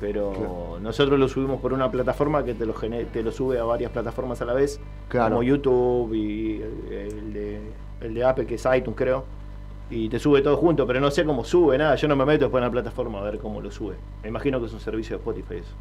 [0.04, 0.78] Pero Claro.
[0.82, 4.42] nosotros lo subimos por una plataforma que te lo, te lo sube a varias plataformas
[4.42, 5.30] a la vez, Claro.
[5.36, 6.62] como YouTube y
[6.92, 7.62] el de,
[8.02, 9.24] el de Apple, que es iTunes, creo.
[9.90, 11.96] Y te sube todo junto, pero no sé cómo sube, nada.
[11.96, 13.96] Yo no me meto después en la plataforma a ver cómo lo sube.
[14.24, 15.72] Me imagino que es un servicio de Spotify eso.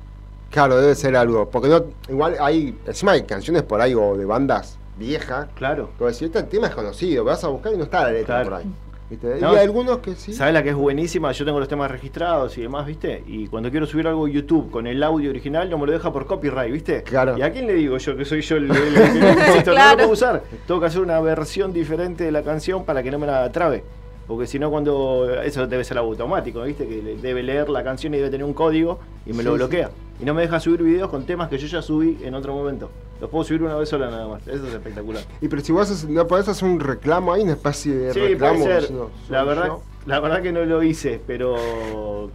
[0.51, 1.49] Claro, debe ser algo.
[1.51, 5.49] Porque no, igual hay, encima hay canciones por ahí o de bandas viejas.
[5.57, 5.91] Claro.
[5.99, 8.51] Como decir, este tema es conocido, vas a buscar y no está la letra Claro.
[8.51, 8.73] por ahí.
[9.11, 9.39] ¿Viste?
[9.41, 10.33] No, y algunos que sí.
[10.33, 11.33] ¿Sabes la que es buenísima?
[11.33, 13.23] Yo tengo los temas registrados y demás, ¿viste?
[13.27, 16.11] Y cuando quiero subir algo a YouTube con el audio original no me lo deja
[16.13, 17.03] por copyright, ¿viste?
[17.03, 17.37] Claro.
[17.37, 19.71] ¿Y a quién le digo yo que soy yo el, el- el que?
[19.71, 20.43] No lo puedo usar.
[20.67, 23.85] Tengo que hacer una versión diferente de la canción para que no me la trabe.
[24.27, 25.29] Porque si no, cuando.
[25.43, 26.87] Eso debe ser automático, ¿viste?
[26.87, 29.91] Que debe leer la canción y debe tener un código y me lo Sí, bloquea.
[30.21, 32.89] Y no me deja subir videos con temas que yo ya subí en otro momento.
[33.21, 34.47] Los puedo subir una vez sola nada más.
[34.47, 35.23] Eso es espectacular.
[35.41, 38.21] Y pero si vos haces- no podés hacer un reclamo ahí, una especie de Sí,
[38.21, 38.65] reclamo.
[38.65, 38.91] puede ser.
[39.29, 39.83] La verdad, yo.
[40.07, 41.57] la verdad que no lo hice, pero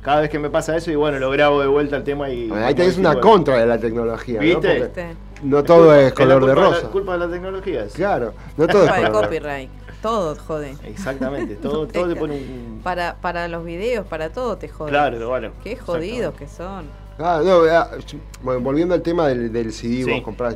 [0.01, 2.49] cada vez que me pasa eso, y bueno, lo grabo de vuelta el tema y.
[2.51, 4.35] Ahí tenés una contra de la tecnología.
[4.35, 4.41] ¿no?
[4.41, 4.59] ¿Viste?
[4.67, 5.07] Porque ¿Viste?
[5.43, 6.83] no todo es color de rosa.
[6.83, 7.93] la culpa de la tecnología es.
[7.93, 9.69] Claro, no todo es Culpa del color de copyright.
[10.01, 10.75] Todo jode.
[10.83, 12.81] Exactamente, todo, todo te pone un.
[12.83, 14.89] Para, para los videos, para todo te jode.
[14.91, 15.51] Claro, bueno.
[15.63, 16.85] Qué jodidos que son.
[17.19, 17.89] Ah, no, ah,
[18.43, 20.11] bueno, volviendo al tema del, del CD, Sí.
[20.11, 20.55] vos comprás.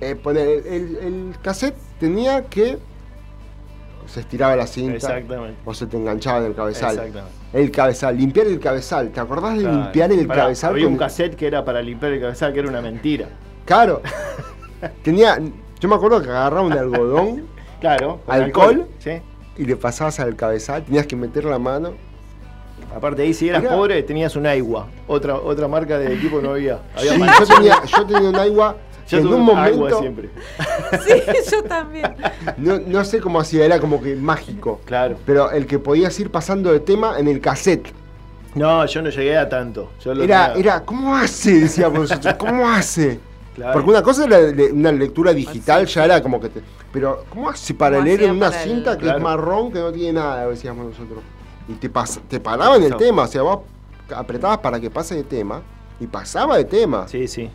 [0.00, 2.78] Eh, el, el- el cassette tenía que.
[4.06, 4.94] Se estiraba la cinta.
[4.96, 5.58] Exactamente.
[5.64, 6.94] O se te enganchaba en el cabezal.
[6.98, 7.30] Exactamente.
[7.52, 9.10] El cabezal, limpiar el cabezal.
[9.10, 9.76] ¿Te acordás de Claro.
[9.82, 10.70] limpiar el Pará, cabezal?
[10.70, 13.28] Había con un cassette que era para limpiar el cabezal, que era una mentira.
[13.66, 14.00] Claro.
[15.02, 15.38] tenía.
[15.78, 17.46] Yo me acuerdo que agarraba un algodón
[17.80, 18.20] Claro.
[18.26, 18.86] ¿Alcohol?
[18.98, 19.12] Sí.
[19.56, 21.92] y le pasabas al cabezal, tenías que meter la mano.
[22.94, 23.74] Aparte ahí, si eras Mirá.
[23.74, 24.86] pobre, tenías un Aigua.
[25.06, 26.78] Otra, otra marca de equipo no había.
[26.96, 27.38] Había Sí, más.
[27.40, 28.76] yo, tenía, yo tenía un agua
[29.08, 30.00] Yo en tuve un Aigua momento.
[30.00, 30.30] siempre.
[31.06, 32.14] Sí, yo también.
[32.56, 34.80] No, no sé cómo hacía, era como que mágico.
[34.86, 35.16] Claro.
[35.26, 37.92] Pero el que podías ir pasando de tema en el cassette.
[38.54, 39.90] No, yo no llegué a tanto.
[40.02, 41.60] Yo lo Era, tenía- era, ¿cómo hace?
[41.60, 43.20] Decíamos nosotros, ¿cómo hace?
[43.54, 43.72] Claro.
[43.74, 44.38] Porque una cosa era
[44.72, 46.60] una lectura digital, ya era como que te.
[46.98, 49.18] Pero, ¿cómo hace para ¿Cómo leer en una el- cinta que Claro.
[49.18, 51.22] es marrón, que no tiene nada, decíamos nosotros?
[51.68, 53.60] Y te, pas- te paraba en el tema, o sea, vos
[54.14, 55.62] apretabas para que pase de tema
[56.00, 57.06] y pasaba de tema.
[57.06, 57.48] Sí, sí.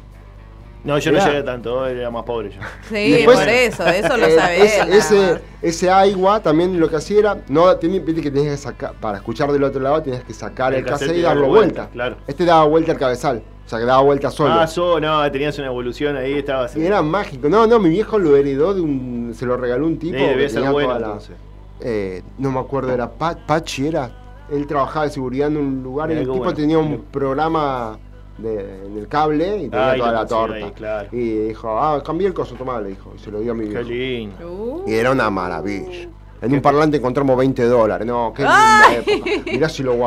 [0.86, 2.60] No, yo no llegué tanto, era más pobre yo.
[2.90, 4.88] Sí, después- por eso, eso lo Eh, sabés.
[4.90, 9.18] ese, ese, agua también lo que hacía era, no, viste que tenías que sacar, para
[9.18, 11.82] escuchar del otro lado tenías que sacar El el, cassette cassette y darlo darlo vuelta.
[11.82, 12.16] vuelta, claro.
[12.28, 14.54] Este daba vuelta al cabezal, o sea que daba vuelta solo.
[14.54, 16.76] Ah, so, no, tenías una evolución ahí, estabas.
[16.76, 17.48] y era mágico.
[17.50, 20.36] No, no, mi viejo lo heredó de un, se lo regaló un Sí, tipo debía
[20.36, 21.36] que ser tenía bueno toda la- entonces.
[21.82, 24.12] eh, no me acuerdo, era Pa- Pachi, era.
[24.52, 26.54] Él trabajaba de seguridad en un lugar y el qué tipo bueno.
[26.54, 27.98] tenía un programa
[28.38, 30.56] de- en el cable y tenía Ah, toda la torta.
[30.56, 31.10] ahí, claro.
[31.12, 33.14] Y dijo, ah, cambié el coso, tomá, le dijo.
[33.16, 33.90] Y se lo dio a mi Qué viejo.
[33.90, 34.52] lindo.
[34.52, 36.10] Uh, Y era una maravilla.
[36.42, 38.06] En un parlante encontramos 20 dólares.
[38.06, 38.96] No, qué linda ¡Ay!
[39.08, 39.32] época.
[39.52, 39.98] Mirá si lo Qué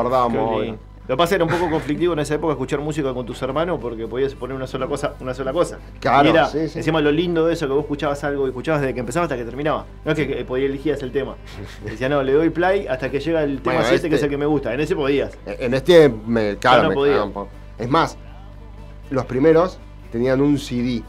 [0.64, 0.78] lindo.
[1.08, 3.78] Lo que pasa era un poco conflictivo en esa época escuchar música con tus hermanos
[3.80, 5.78] porque podías poner una sola cosa, una sola cosa.
[6.00, 6.78] Claro, Y era, sí, sí.
[6.78, 9.36] encima lo lindo de eso que vos escuchabas algo y escuchabas desde que empezaba hasta
[9.36, 9.86] que terminaba.
[10.04, 11.36] No es que, que podías elegías el tema.
[11.84, 14.26] Decía, no, le doy play hasta que llega el tema Bueno, 7 que es este-
[14.26, 14.74] el que me gusta.
[14.74, 15.38] En ese podías.
[15.46, 17.24] En este, me, claro, no me podía.
[17.78, 18.18] Es más,
[19.10, 19.78] los primeros
[20.10, 21.02] tenían un CD.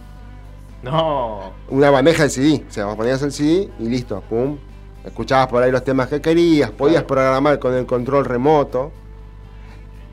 [0.84, 1.54] No.
[1.70, 2.64] Una bandeja de CD.
[2.68, 4.58] O sea, vos ponías el CD y listo, pum.
[5.04, 7.08] Escuchabas por ahí los temas que querías, podías Claro.
[7.08, 8.92] programar con el control remoto.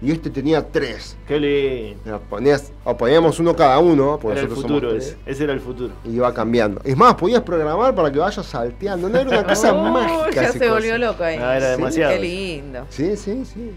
[0.05, 1.17] Y este tenía tres.
[1.27, 2.21] Qué lindo.
[2.29, 5.17] Ponías- o poníamos uno cada uno, porque Era el somos futuro ese.
[5.27, 5.95] Ese era el futuro.
[6.05, 6.81] y iba cambiando.
[6.85, 9.09] Es más, podías programar para que vaya salteando.
[9.09, 10.43] No era una cosa Oh, mágica.
[10.43, 11.39] ya se volvió loco ahí.
[11.41, 11.77] Ah, era Sí.
[11.79, 12.13] demasiado.
[12.15, 13.71] Qué lindo, Sí, sí, sí.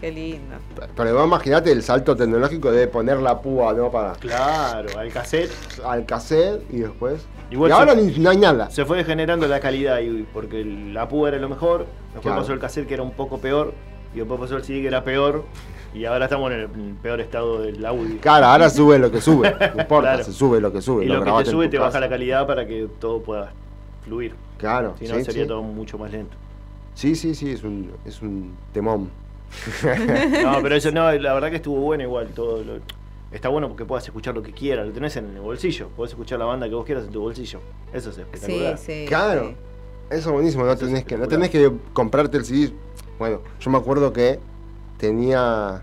[0.00, 0.56] qué lindo.
[0.96, 3.90] Pero vos imaginate el salto tecnológico de poner la púa, ¿no?
[3.90, 5.50] Para Claro, al cassette.
[5.84, 7.26] al cassette y después.
[7.50, 8.70] Igual y ahora se- no hay nada.
[8.70, 12.40] Se fue degenerando la calidad y- porque la púa era lo mejor, después Claro.
[12.40, 13.74] pasó el cassette que era un poco peor,
[14.14, 15.44] y después pasó el CD que era peor,
[15.94, 16.68] y ahora estamos en el
[17.02, 18.18] peor estado del audio.
[18.20, 19.50] Claro, ahora sube lo que sube.
[19.74, 20.24] No importa, Claro.
[20.24, 21.04] se sube lo que sube.
[21.04, 23.52] y lo que te sube te baja la calidad para que todo pueda
[24.04, 24.34] fluir.
[24.58, 25.48] Claro, Si no, sí, sería sí.
[25.48, 26.36] todo mucho más lento.
[26.94, 29.10] Sí, sí, sí, es un, es un temón.
[30.42, 32.62] No, pero eso no, la verdad que estuvo bueno igual todo.
[32.64, 32.80] lo-
[33.32, 36.38] está bueno porque puedas escuchar lo que quieras, lo tenés en el bolsillo, podés escuchar
[36.38, 37.60] la banda que vos quieras en tu bolsillo.
[37.92, 38.78] Eso es Sí, espectacular.
[38.78, 39.04] sí.
[39.08, 39.48] Claro.
[39.48, 39.56] sí.
[40.10, 42.72] Eso es buenísimo, no Eso es tenés, que, no tenés que comprarte el CD.
[43.18, 44.38] Bueno, yo me acuerdo que
[45.06, 45.82] tenía.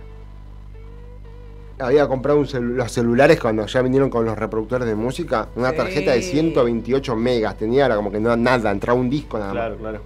[1.78, 5.48] Había comprado un celu- los celulares cuando ya vinieron con los reproductores de música.
[5.56, 5.78] Una Sí.
[5.78, 7.58] tarjeta de 128 megas.
[7.58, 9.62] Tenía, era como que no nada, entraba un disco nada más.
[9.62, 10.02] Claro, claro.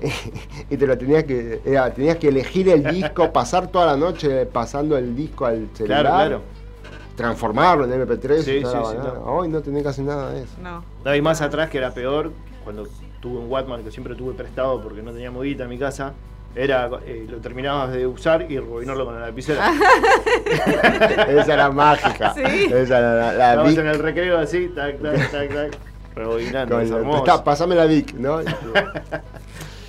[0.70, 1.60] y te lo tenías que.
[1.64, 6.00] era- tenías que elegir el disco, pasar toda la noche pasando el disco al celular.
[6.02, 6.42] Claro, claro.
[7.16, 9.24] Transformarlo en MP3 Sí, sí, no.
[9.26, 10.54] Hoy no tenés casi nada de eso.
[10.60, 11.14] No.
[11.14, 12.32] Y más atrás que era peor,
[12.64, 12.86] cuando
[13.20, 16.14] tuve un Walkman que siempre tuve prestado porque no tenía modita en mi casa,
[16.54, 19.72] era eh, lo terminabas de usar y rebobinarlo con la lapicera.
[21.28, 22.34] Esa era mágica.
[22.34, 22.42] Sí.
[22.72, 25.78] Esa era la, Vic en el recreo así, tac, tac, tac, tac,
[26.14, 26.74] rebobinando.
[26.74, 27.22] con es el- hermoso.
[27.24, 28.40] prestá, pasame la Vic, ¿no?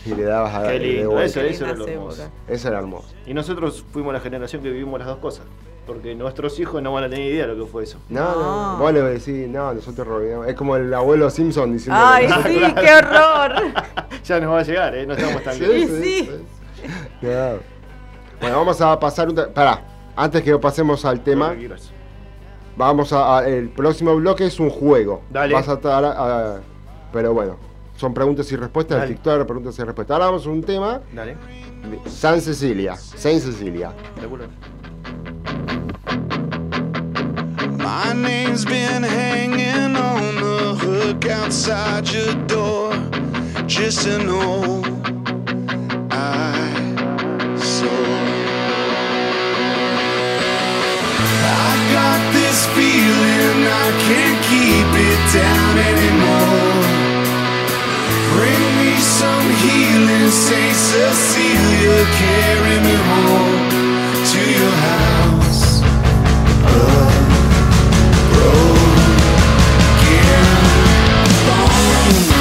[0.04, 2.28] Y le dabas a Qué lindo, eso, eso era lo hermoso.
[2.47, 3.08] Eso era hermoso.
[3.28, 5.45] Y nosotros fuimos la generación que vivimos las dos cosas.
[5.86, 7.98] Porque nuestros hijos no van a tener idea de lo que fue eso.
[8.10, 8.78] No, no, No.
[8.78, 10.48] vos le decís, no, nosotros robinamos.
[10.48, 12.00] Es como el abuelo Simpson diciendo.
[12.04, 13.74] Ay, sí, qué horror.
[14.24, 15.06] Ya nos va a llegar, ¿eh?
[15.08, 15.98] No estamos tan Sí, lejos.
[15.98, 16.30] Y sí.
[17.20, 17.60] Claro.
[18.39, 19.36] Bueno, vamos a pasar un.
[19.54, 19.84] Pará,
[20.15, 21.70] antes que pasemos al tema, que
[22.78, 25.22] vamos a, a- El próximo bloque es un juego.
[25.32, 25.54] Dale.
[25.56, 26.06] Vas a estar.
[26.06, 26.60] a-
[27.12, 27.58] pero bueno,
[27.98, 29.00] son preguntas y respuestas.
[29.00, 29.10] Dale.
[29.12, 30.13] El TikTok, preguntas y respuestas.
[30.13, 31.36] Ahora vamos a un tema Dale.
[31.89, 32.96] de San Cecilia.
[32.96, 33.91] Saint Cecilia.
[34.20, 34.46] Seguro.
[37.94, 42.94] My name's been hanging on the hook outside your door.
[43.68, 44.82] Just to know
[46.10, 46.72] I
[47.60, 48.02] saw.
[51.68, 56.88] I got this feeling I can't keep it down anymore.
[58.32, 63.64] Bring me some healing, Saint Cecilia, carry me home
[64.32, 65.02] to your house.
[72.12, 72.41] Boom.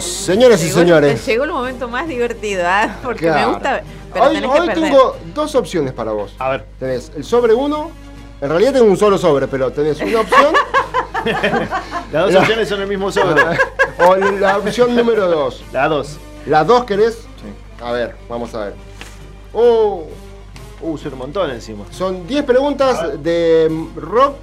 [0.00, 1.26] Bueno, señoras y señores.
[1.26, 2.96] Llegó el momento más divertido, ¿ah?
[3.02, 3.48] porque Claro.
[3.48, 3.82] me gusta.
[4.12, 6.34] Pero hoy tenés tengo dos opciones para vos.
[6.38, 6.64] A ver.
[6.78, 7.90] Tenés el sobre uno.
[8.40, 10.54] En realidad tengo un solo sobre, pero tenés una opción
[12.12, 13.42] Las dos La- opciones son el mismo sobre.
[14.06, 15.62] o la opción número dos.
[15.72, 16.16] La dos.
[16.46, 17.18] ¿La dos querés?
[17.82, 18.74] A ver, vamos a ver.
[19.52, 20.06] Oh,
[20.82, 21.84] Uh, son un montón encima.
[21.90, 24.36] son 10 preguntas de rock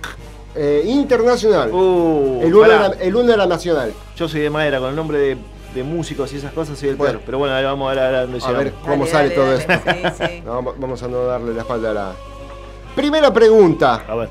[0.58, 1.72] eh, internacional.
[1.72, 3.93] Uh, el, uno era, el uno era nacional.
[4.16, 5.38] Yo soy de madera, con el nombre de,
[5.76, 7.14] de músicos y esas cosas soy el Bueno.
[7.14, 7.24] peor.
[7.26, 9.45] Pero bueno, ahora vamos a ver a dónde A ver cómo Dale, sale dale, todo
[9.58, 10.03] dale.
[10.08, 10.24] esto.
[10.26, 10.41] Sí, sí.
[10.45, 12.14] No, vamos a no darle la espalda a la.
[12.95, 14.03] Primera pregunta.
[14.08, 14.30] A ver.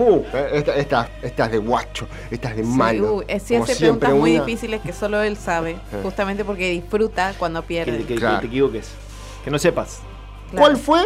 [0.00, 3.24] Uh, esta, esta, esta es de guacho, esta es de Sí, malo.
[3.26, 5.76] eh, sí Como hace preguntas muy una- difíciles que solo él sabe, Eh.
[6.04, 7.98] justamente porque disfruta cuando Que, pierde.
[7.98, 8.38] que- que Claro.
[8.38, 8.92] te equivoques.
[9.44, 9.98] Que no sepas.
[10.52, 10.58] Claro.
[10.66, 11.00] ¿Cuál fue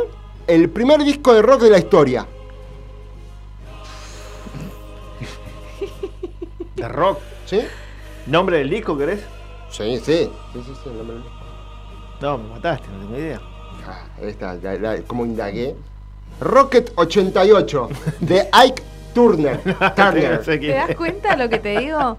[0.47, 2.27] el primer disco de rock de la historia?
[6.83, 7.21] De rock.
[7.47, 7.61] ¿Sí?
[8.27, 9.21] ¿Nombre del disco querés?
[9.71, 10.29] Sí, sí.
[10.53, 11.39] Sí, sí, sí, el nombre del disco.
[12.21, 13.41] No, me mataste, no tengo idea.
[13.87, 15.77] Ah, esta, la- la- ¿cómo indagué?
[16.41, 18.83] Rocket 88, de Ike
[19.15, 19.61] Turner.
[19.95, 20.43] Turner.
[20.45, 22.19] ¿Te das cuenta lo que te digo?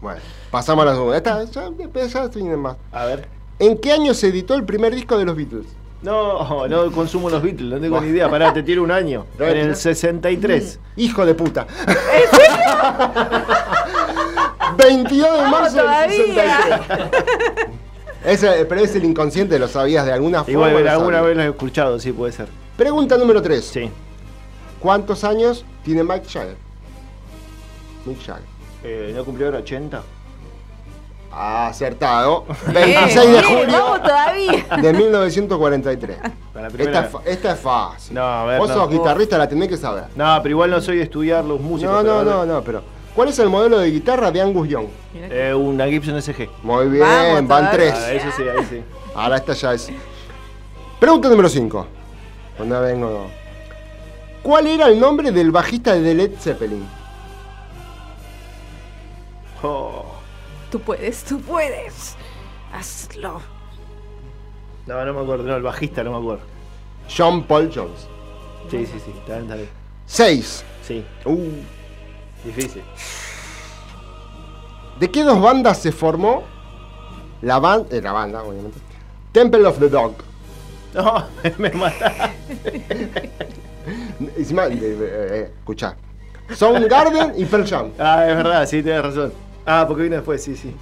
[0.00, 0.20] Bueno,
[0.50, 1.16] pasamos a la segunda.
[1.18, 2.78] Esta, ya, ya, ya estoy en más.
[2.90, 3.28] A ver.
[3.58, 5.66] ¿En qué año se editó el primer disco de los Beatles?
[6.04, 8.28] No, no consumo los Beatles, no tengo ni idea.
[8.28, 9.24] Pará, te tiro un año.
[9.38, 10.78] En el 63.
[10.96, 11.66] Hijo de puta.
[14.76, 16.82] 22 de marzo del todavía.
[16.86, 17.68] 63.
[18.26, 20.68] Ese, pero es el inconsciente, lo sabías de alguna forma.
[20.68, 22.48] Igual alguna vez lo he escuchado, sí, puede ser.
[22.76, 23.64] Pregunta número 3.
[23.64, 23.90] Sí.
[24.80, 26.56] ¿Cuántos años tiene Mike Jagger?
[28.04, 28.44] Mick Jagger.
[28.82, 30.02] Eh, ¿No cumplió ahora 80?
[31.36, 32.44] Ah, acertado.
[32.68, 34.64] Bien, 26 de julio Vamos todavía.
[34.80, 36.18] de 1943.
[36.18, 37.00] Para la Esta, primera.
[37.00, 38.14] es fa- esta es fácil.
[38.14, 38.58] No, a ver.
[38.60, 38.74] Vos no.
[38.76, 40.04] sos guitarrista, la tenés que saber.
[40.14, 41.92] No, pero igual no soy de estudiar los músicos.
[41.92, 42.82] No, no, no, no, pero.
[43.16, 44.86] ¿Cuál es el modelo de guitarra de Angus Young?
[45.14, 46.48] Eh, una Gibson SG.
[46.62, 47.94] Muy bien, Vamos, van tres.
[47.96, 48.82] Ah, eso sí, ahí sí.
[49.14, 49.88] Ahora esta ya es.
[51.00, 51.86] Pregunta número 5.
[52.56, 53.26] Cuando vengo.
[54.42, 56.86] ¿Cuál era el nombre del bajista de Led Zeppelin?
[59.62, 60.04] Oh.
[60.70, 62.16] Tú puedes, tú puedes.
[62.72, 63.40] Hazlo.
[64.86, 65.44] No, no me acuerdo.
[65.44, 66.44] No, el bajista no me acuerdo.
[67.14, 68.08] John Paul Jones.
[68.70, 69.12] Sí, sí, sí.
[69.18, 69.68] Está bien, está bien.
[70.06, 70.64] 6.
[70.82, 71.50] Sí, Uh,
[72.44, 72.82] difícil.
[75.00, 76.44] ¿De qué dos bandas se formó?
[77.42, 78.78] La, ban eh, la banda, obviamente.
[79.32, 80.14] Temple of the Dog.
[80.94, 81.26] No,
[81.58, 82.30] me mataste.
[84.36, 85.96] Encima, eh, eh, escuchá.
[86.54, 87.90] Soundgarden y Pearl Jam.
[87.98, 89.32] Ah, es verdad, sí, tienes razón.
[89.66, 90.74] Ah, porque vino después, sí, sí.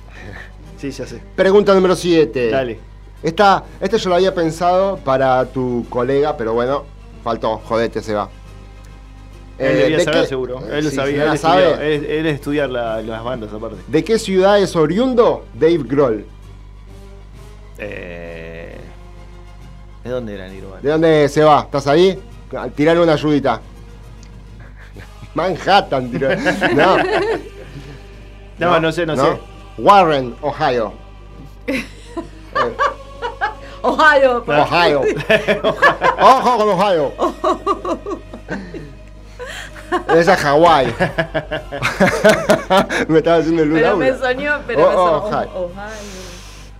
[0.78, 1.20] Sí, ya sé.
[1.36, 2.50] Pregunta número 7.
[2.50, 2.78] Dale.
[3.22, 6.84] Esta, esta yo la había pensado para tu colega, pero bueno,
[7.22, 7.58] faltó.
[7.58, 8.28] Jodete, se va.
[9.58, 10.58] Él Eh, debía ¿de saber qué- seguro.
[10.66, 11.12] eh, Él lo sí, sabía.
[11.14, 11.94] si él, la estudió- sabe.
[11.96, 13.76] él- él es estudiar la- las bandas aparte.
[13.86, 16.26] ¿De qué ciudad es oriundo Dave Grohl?
[17.78, 18.76] Eh,
[20.02, 20.80] ¿De dónde era Nirvana?
[20.82, 21.60] ¿De dónde se va?
[21.62, 22.18] ¿Estás ahí?
[22.74, 23.60] Tirale una ayudita.
[25.34, 26.28] Manhattan, tiró.
[26.74, 26.96] No,
[28.70, 29.38] No, no, sé, no, sé.
[29.78, 30.92] Warren, Ohio.
[33.82, 34.44] Ohio.
[34.48, 34.60] Ah.
[34.62, 35.00] Ohio.
[36.20, 37.12] Ojo con Ohio.
[40.14, 40.94] Esa es Hawái.
[43.08, 43.96] me estaba haciendo el Pero Laura.
[44.12, 45.26] me soñó, pero Oh, me oh, sonó.
[45.36, 45.50] Ohio.
[45.54, 45.92] Oh, Ohio.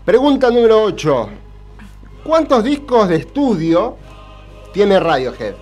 [0.05, 1.29] Pregunta número 8.
[2.25, 3.97] ¿Cuántos discos de estudio
[4.73, 5.55] tiene Radiohead?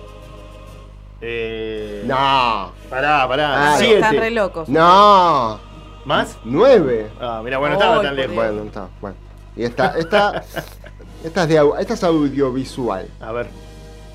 [1.21, 2.71] Eh, No.
[2.89, 3.73] Pará, pará.
[3.73, 3.95] Ah, siete.
[3.95, 4.67] Están re locos.
[4.69, 5.59] No.
[6.05, 6.37] ¿Más?
[6.43, 7.09] Nueve.
[7.19, 8.35] Ah, mira, bueno, no estaba tan lejos.
[8.35, 8.87] Bueno, no está.
[8.99, 9.15] Bueno.
[9.55, 10.43] Y esta, esta,
[11.23, 13.07] esta, es de, esta es audiovisual.
[13.19, 13.47] A ver.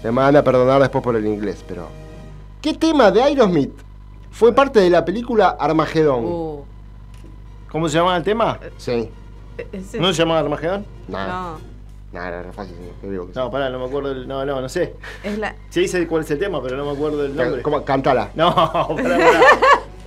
[0.03, 1.89] Me van a perdonar después por el inglés, pero.
[2.61, 3.73] ¿Qué tema de Aerosmith
[4.31, 6.25] fue parte de la película Armagedón?
[6.25, 6.65] Uh,
[7.71, 8.59] ¿Cómo se llama el tema?
[8.77, 9.11] Sí.
[9.73, 10.85] ese- ¿No se llama Armagedón?
[11.07, 11.59] No, no,
[12.13, 12.75] no, no, no, fácil.
[13.01, 13.39] te digo que sí.
[13.39, 14.27] No, pará, no me acuerdo del.
[14.27, 14.95] No, no, no sé.
[15.23, 15.55] es la.
[15.71, 17.63] Sí sé cuál es el tema, pero no me acuerdo del nombre.
[17.63, 17.85] ¿Cómo?
[17.85, 18.31] Cántala.
[18.35, 18.55] No,
[18.97, 19.41] pará, pará.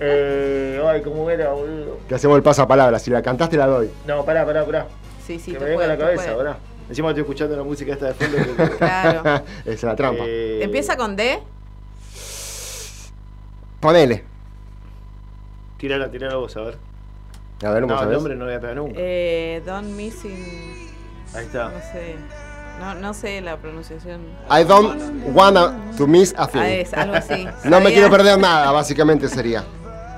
[0.00, 1.98] Eh, ay, ¿cómo era, boludo?
[2.08, 2.98] Te hacemos el pasapalabra.
[2.98, 3.90] Si la cantaste, la doy.
[4.06, 4.86] No, pará, pará, pará.
[5.26, 6.58] Sí, sí, que tú me venga a la cabeza, pará.
[6.88, 8.36] Encima estoy escuchando la música esta de fondo.
[8.56, 9.42] que- Claro.
[9.64, 10.24] es la trampa.
[10.26, 11.38] Eh, Empieza con D.
[13.80, 14.24] Ponele.
[15.78, 16.78] Tirala, tirala vos, a ver.
[17.64, 18.14] A ver, No, el ver.
[18.14, 18.94] nombre no lo voy a pegar nunca.
[18.96, 20.90] Eh, Don't Missing.
[21.34, 21.68] Ahí está.
[21.70, 22.14] No sé.
[22.80, 24.20] No, no sé la pronunciación.
[24.50, 24.98] I don't
[25.34, 26.60] wanna to miss a thing.
[26.60, 27.46] Ah, es algo así.
[27.64, 29.62] No me quiero perder nada, básicamente sería.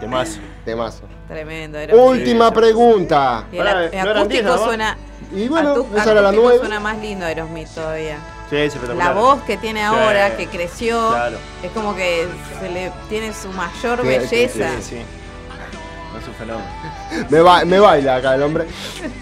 [0.02, 0.38] Temazo.
[0.64, 1.02] Temazo.
[1.28, 1.78] Tremendo.
[1.78, 3.44] Era Última pregunta.
[3.52, 4.64] Y el, Pará, el ¿no eran diez, acústico no?
[4.64, 4.96] suena.
[5.34, 6.58] Y bueno, acú- esa era la acústico nueve.
[6.58, 8.16] suena más lindo Aerosmith todavía.
[8.50, 9.14] Sí, es espectacular.
[9.14, 10.36] La voz que tiene ahora, Sí.
[10.38, 11.38] que creció, Claro.
[11.62, 12.26] es como que
[12.60, 14.70] se le tiene su mayor Sí, belleza.
[14.80, 14.96] Sí, sí.
[16.12, 16.68] No es un fenómeno.
[17.30, 18.66] Me, ba- me baila acá el hombre.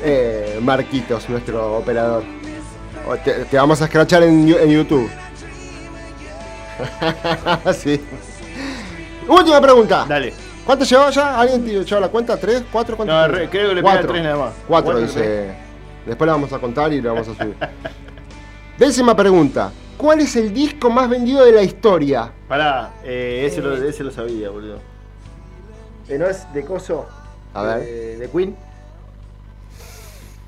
[0.03, 2.25] Eh, Marquitos, nuestro operador.
[3.07, 5.09] O Te, te vamos a escrachar en, en YouTube.
[7.75, 8.01] sí.
[9.29, 10.07] Última pregunta.
[10.09, 10.33] Dale.
[10.67, 11.41] ¿Cuánto llevaba ya?
[11.41, 12.37] ¿Alguien te echó la cuenta?
[12.39, 12.63] ¿Tres?
[12.71, 12.97] ¿Cuatro?
[12.97, 13.13] ¿Cuánto?
[13.15, 14.09] No, re- creo que le Cuatro.
[14.13, 14.53] tres nada más.
[14.69, 15.55] Cuatro, Cuatro, dice.
[16.07, 17.57] Después la vamos a contar y la vamos a subir.
[18.79, 19.73] Décima pregunta.
[19.97, 22.31] ¿Cuál es el disco más vendido de la historia?
[22.49, 24.79] Pará, eh, ese, lo, ese lo sabía, boludo.
[26.09, 27.07] Eh, ¿No es de Coso?
[27.53, 27.81] A ver.
[27.81, 28.57] De, de Queen?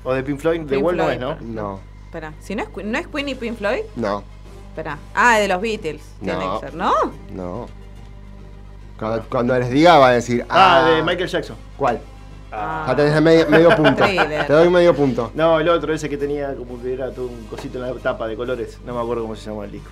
[0.03, 0.61] ¿O de Pink Floyd?
[0.61, 1.37] De Wall no es, ¿no?
[1.41, 4.23] No, Espera, si no es, Queen- no es Queen y Pink Floyd, no,
[4.69, 4.97] espera.
[5.15, 6.01] Ah, de los Beatles.
[6.21, 6.59] Tiene No.
[6.59, 6.93] que ser, ¿no?
[7.31, 7.67] no.
[9.03, 10.45] Cuando, cuando les diga va a decir.
[10.49, 11.55] Ah, Ah, de Michael Jackson.
[11.77, 11.99] ¿Cuál?
[12.51, 12.93] Ah.
[12.95, 14.03] Tenés medio, medio punto.
[14.05, 15.31] Te doy medio punto.
[15.33, 18.27] No, el otro, ese que tenía como que era todo un cosito en la tapa
[18.27, 18.79] de colores.
[18.85, 19.89] No me acuerdo cómo se llama el disco.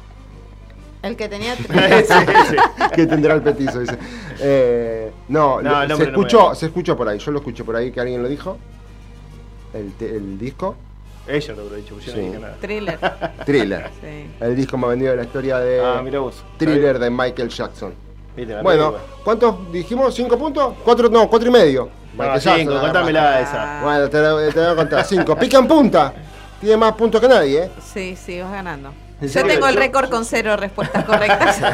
[1.01, 1.53] El que tenía.
[1.89, 2.55] ese, ese.
[2.95, 3.97] que tendrá el petizo, dice.
[4.39, 7.18] Eh, no, No, lo- se nombre no me escuchó, se escuchó por ahí.
[7.18, 8.57] Yo lo escuché por ahí que alguien lo dijo.
[9.74, 10.76] El, el disco.
[11.28, 12.20] Ella lo habrá dicho, yo Sí.
[12.20, 12.57] no dije nada.
[12.59, 12.99] Thriller.
[13.45, 13.89] Thriller.
[14.01, 14.32] Sí.
[14.39, 16.43] El disco más vendido de la historia de Ah, mira vos.
[16.57, 17.93] Thriller de Michael Jackson.
[18.36, 18.94] Viste, Bueno.
[19.24, 20.14] ¿cuántos dijimos?
[20.16, 20.74] ¿Cinco puntos?
[20.84, 21.90] Cuatro, no, cuatro y medio.
[22.18, 23.82] No, cinco, contámela esa.
[23.84, 25.04] Bueno, te, la- te voy a contar.
[25.06, 25.36] Cinco.
[25.36, 26.14] Pica en punta.
[26.60, 27.72] Tiene más puntos que nadie, ¿eh?
[27.94, 28.94] Sí, sí, vas ganando.
[29.20, 31.60] ¿En Yo tengo el récord con cero respuestas correctas.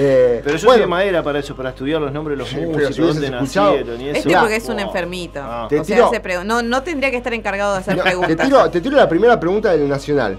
[0.00, 2.56] Eh, Pero yo bueno, soy madera para eso, para estudiar los nombres de los Sí,
[2.56, 4.18] músicos, si dónde escuchado- nacieron y eso.
[4.18, 4.84] Este porque es un Wow.
[4.84, 5.40] enfermito.
[5.42, 5.66] Ah.
[5.68, 8.46] Te o sea, hace no, no tendría que estar encargado de hacer No, te, preguntas.
[8.46, 10.38] tiro, te tiro la primera pregunta del Nacional.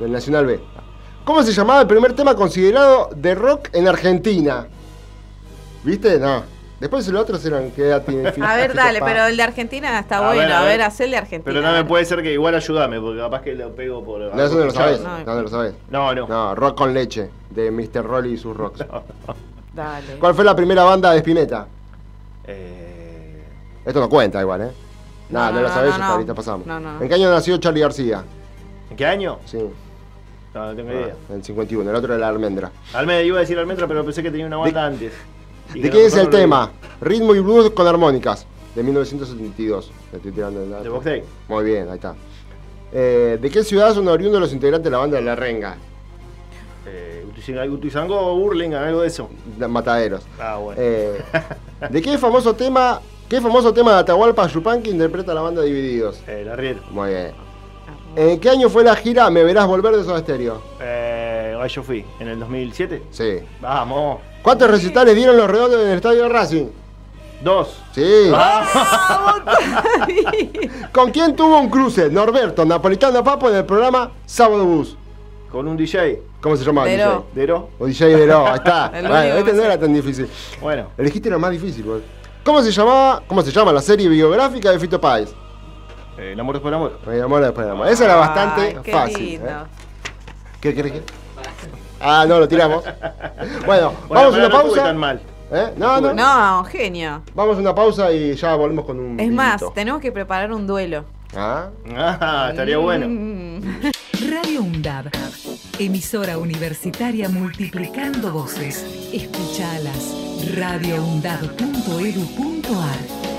[0.00, 0.60] Del Nacional B.
[1.24, 4.66] ¿Cómo se llamaba el primer tema considerado de rock en Argentina?
[5.84, 6.18] ¿Viste?
[6.18, 6.42] No.
[6.80, 7.92] Después los otros eran que
[8.42, 10.40] A ver, dale, pero el de Argentina está A bueno.
[10.40, 10.82] ver, a a ver, ver.
[10.82, 11.44] haz el de Argentina.
[11.44, 14.20] Pero no me puede ser que igual ayúdame, porque capaz que lo pego por.
[14.34, 15.00] No, eso no lo sabes.
[15.00, 15.18] No.
[15.20, 15.74] No, no lo sabes.
[15.90, 16.26] No, no.
[16.26, 18.04] No, rock con leche, de Mr.
[18.04, 18.84] Rolly y sus rocks.
[19.74, 20.16] Dale.
[20.18, 21.66] ¿Cuál fue la primera banda de Spinetta?
[22.48, 23.44] Eh,
[23.84, 24.70] Esto no cuenta igual, ¿eh?
[25.30, 26.04] No, no, No, lo no, sabes, no, ya no.
[26.04, 26.66] está, ahorita pasamos.
[26.66, 27.00] No, no.
[27.00, 28.24] ¿En qué año nació Charlie García?
[28.90, 29.38] ¿En qué año?
[29.46, 29.58] Sí,
[30.54, 31.14] No, no tengo idea.
[31.30, 32.70] en el 51, el otro era la almendra.
[32.92, 35.12] Almendra, iba a decir Almendra, pero pensé que tenía una banda antes.
[35.74, 36.70] ¿De qué es el tema?
[37.00, 39.90] Ritmo y blues con armónicas, de 1972.
[40.10, 40.82] Le estoy tirando el dato.
[40.84, 41.22] De Box Day.
[41.48, 42.14] Muy bien, ahí está.
[42.92, 45.76] Eh, ¿De qué ciudad son oriundos los integrantes de la banda de La Renga?
[46.86, 47.24] Eh,
[47.70, 49.30] Utizango o Burlingame, algo de eso.
[49.58, 50.22] De Mataderos.
[50.38, 50.80] Ah, bueno.
[50.82, 51.22] Eh,
[51.90, 56.22] ¿De qué famoso tema, qué famoso tema de Atahualpa Yupanqui interpreta la banda Divididos?
[56.28, 56.80] Eh, la Riel.
[56.90, 57.32] Muy bien.
[58.14, 60.60] ¿En qué año fue la gira Me Verás Volver de Soda Stereo?
[60.80, 63.02] Eh, ahí yo fui, en el 2007.
[63.10, 63.38] Sí.
[63.60, 64.20] Vamos.
[64.42, 66.66] ¿Cuántos recitales dieron los redondos en el estadio de Racing?
[67.42, 67.76] Dos.
[67.92, 68.30] Sí.
[68.34, 69.36] Ah.
[70.92, 72.10] ¿Con quién tuvo un cruce?
[72.10, 74.96] Norberto, Napolitano Papo en el programa Sábado Bus.
[75.50, 76.22] Con un DJ.
[76.40, 77.26] ¿Cómo se llama el Dero.
[77.34, 77.40] DJ?
[77.40, 77.68] Dero.
[77.78, 78.90] O DJ Dero, ahí está.
[79.02, 80.28] Bueno, este no era tan difícil.
[80.60, 80.88] Bueno.
[80.98, 82.02] Elegiste lo más difícil, bol.
[82.44, 85.32] ¿Cómo se llamaba, cómo se llama la serie biográfica de Fito Páez?
[86.18, 86.98] Eh, el amor es por amor.
[87.06, 87.88] Me amor después de amor.
[87.88, 89.24] Esa era bastante Ay, qué fácil.
[89.24, 89.48] lindo.
[89.48, 89.52] ¿eh?
[90.60, 91.02] ¿Qué crees que?
[92.00, 92.84] Ah, no, lo tiramos.
[93.66, 94.82] Bueno, Bueno, vamos a una no pausa.
[94.84, 95.20] tan mal.
[95.52, 95.72] ¿Eh?
[95.76, 97.22] No, no, No, genio.
[97.34, 99.20] Vamos a una pausa y ya volvemos con un.
[99.20, 101.04] Es más, tenemos que preparar un duelo.
[101.36, 103.06] Ah, Ah, estaría bueno.
[103.08, 103.60] Mm.
[104.30, 105.06] Radio UNDAB.
[105.78, 108.84] Emisora universitaria multiplicando voces.
[109.12, 110.14] Escuchalas.
[110.56, 113.31] radioundab.edu.ar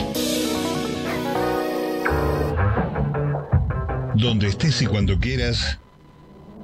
[4.16, 5.80] Donde estés y cuando quieras,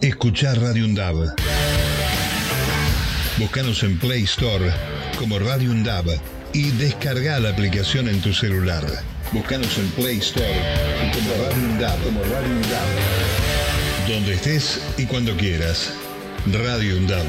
[0.01, 1.35] escuchar Radio Undab.
[3.37, 4.71] Búscanos en Play Store
[5.17, 6.05] como Radio Undab
[6.53, 8.85] y descarga la aplicación en tu celular.
[9.31, 10.61] Búscanos en Play Store
[11.13, 12.87] como Radio Undab, como Radio Undab.
[14.07, 15.91] Donde estés y cuando quieras.
[16.51, 17.25] Radio Undab.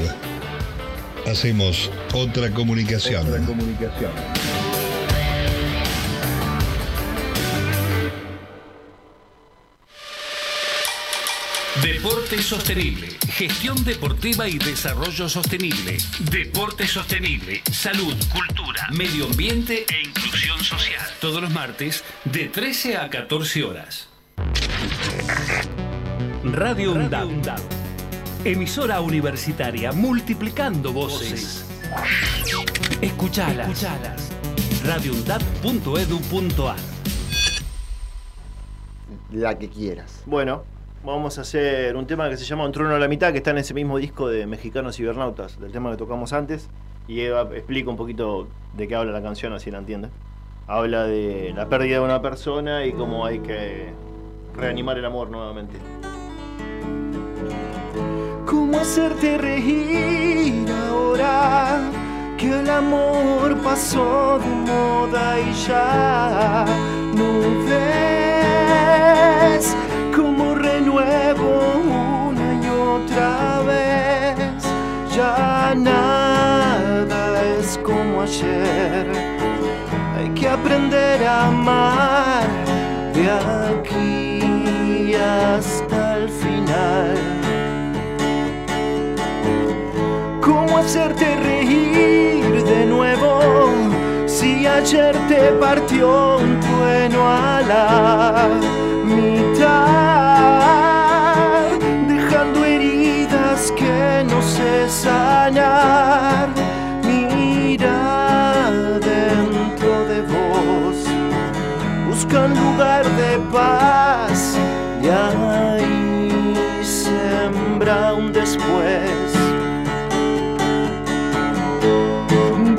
[1.25, 3.27] Hacemos otra comunicación.
[3.27, 4.11] Otra comunicación.
[11.81, 15.97] Deporte sostenible, gestión deportiva y desarrollo sostenible.
[16.29, 21.03] Deporte sostenible, salud, cultura, medio ambiente e inclusión social.
[21.19, 24.07] Todos los martes de 13 a 14 horas.
[26.43, 27.59] Radio UNDAB.
[28.45, 31.65] Emisora universitaria multiplicando voces.
[33.01, 33.69] Escuchalas.
[33.69, 34.29] Escuchalas.
[34.83, 36.91] radioundab.edu.ar
[39.31, 40.23] la que quieras.
[40.25, 40.63] Bueno,
[41.03, 43.51] vamos a hacer un tema que se llama Un trono a la mitad, que está
[43.51, 46.69] en ese mismo disco de Mexicanos Cibernautas, del tema que tocamos antes.
[47.07, 50.09] Y Eva explica un poquito de qué habla la canción, así la entiende.
[50.67, 53.89] Habla de la pérdida de una persona y cómo hay que
[54.55, 55.77] reanimar el amor nuevamente.
[58.45, 61.81] ¿Cómo hacerte reír ahora
[62.37, 66.65] que el amor pasó de moda y ya
[67.15, 67.81] no ves
[70.91, 74.63] renuevo una y otra vez.
[75.15, 79.07] Ya nada es como ayer.
[80.17, 82.43] Hay que aprender a amar
[83.13, 87.17] de aquí hasta el final.
[90.41, 93.39] ¿Cómo hacerte reír de nuevo?
[94.27, 97.61] Si ayer te partió un trueno a
[105.03, 106.49] sanar.
[107.07, 107.99] Mira
[109.11, 110.97] dentro de vos,
[112.07, 114.39] busca un lugar de paz
[115.03, 119.27] y ahí sembra un después.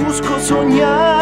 [0.04, 1.21] Busco soñar,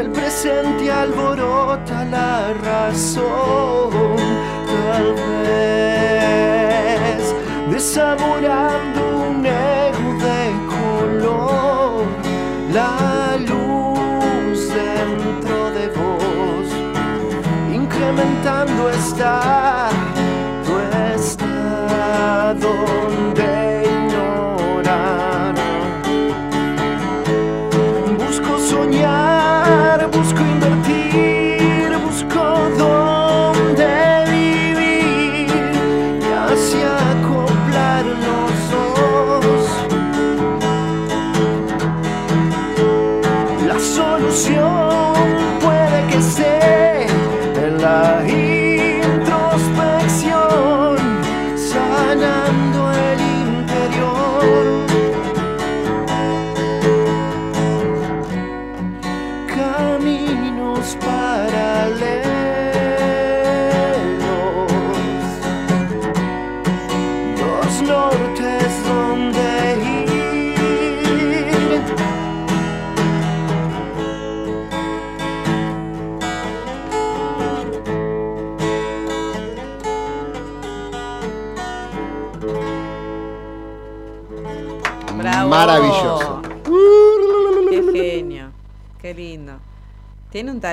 [0.00, 3.90] el presente alborota la razón,
[4.66, 7.22] tal vez
[7.70, 10.42] desaborando un ego de
[10.74, 12.06] color,
[12.72, 16.68] la luz dentro de vos,
[17.70, 19.90] incrementando esta
[20.64, 20.72] tu
[21.14, 22.70] estado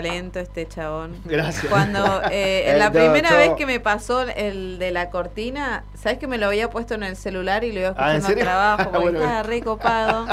[0.02, 1.16] talento este chabón.
[1.26, 1.66] Gracias.
[1.66, 3.38] Cuando eh, la primera doctor.
[3.38, 7.04] vez que me pasó el de la cortina, ¿sabes que me lo había puesto en
[7.04, 8.44] el celular y lo iba Ah, ¿en escuchando al serio?
[8.44, 8.84] trabajo?
[8.92, 10.28] Porque Bueno, estaba re copado.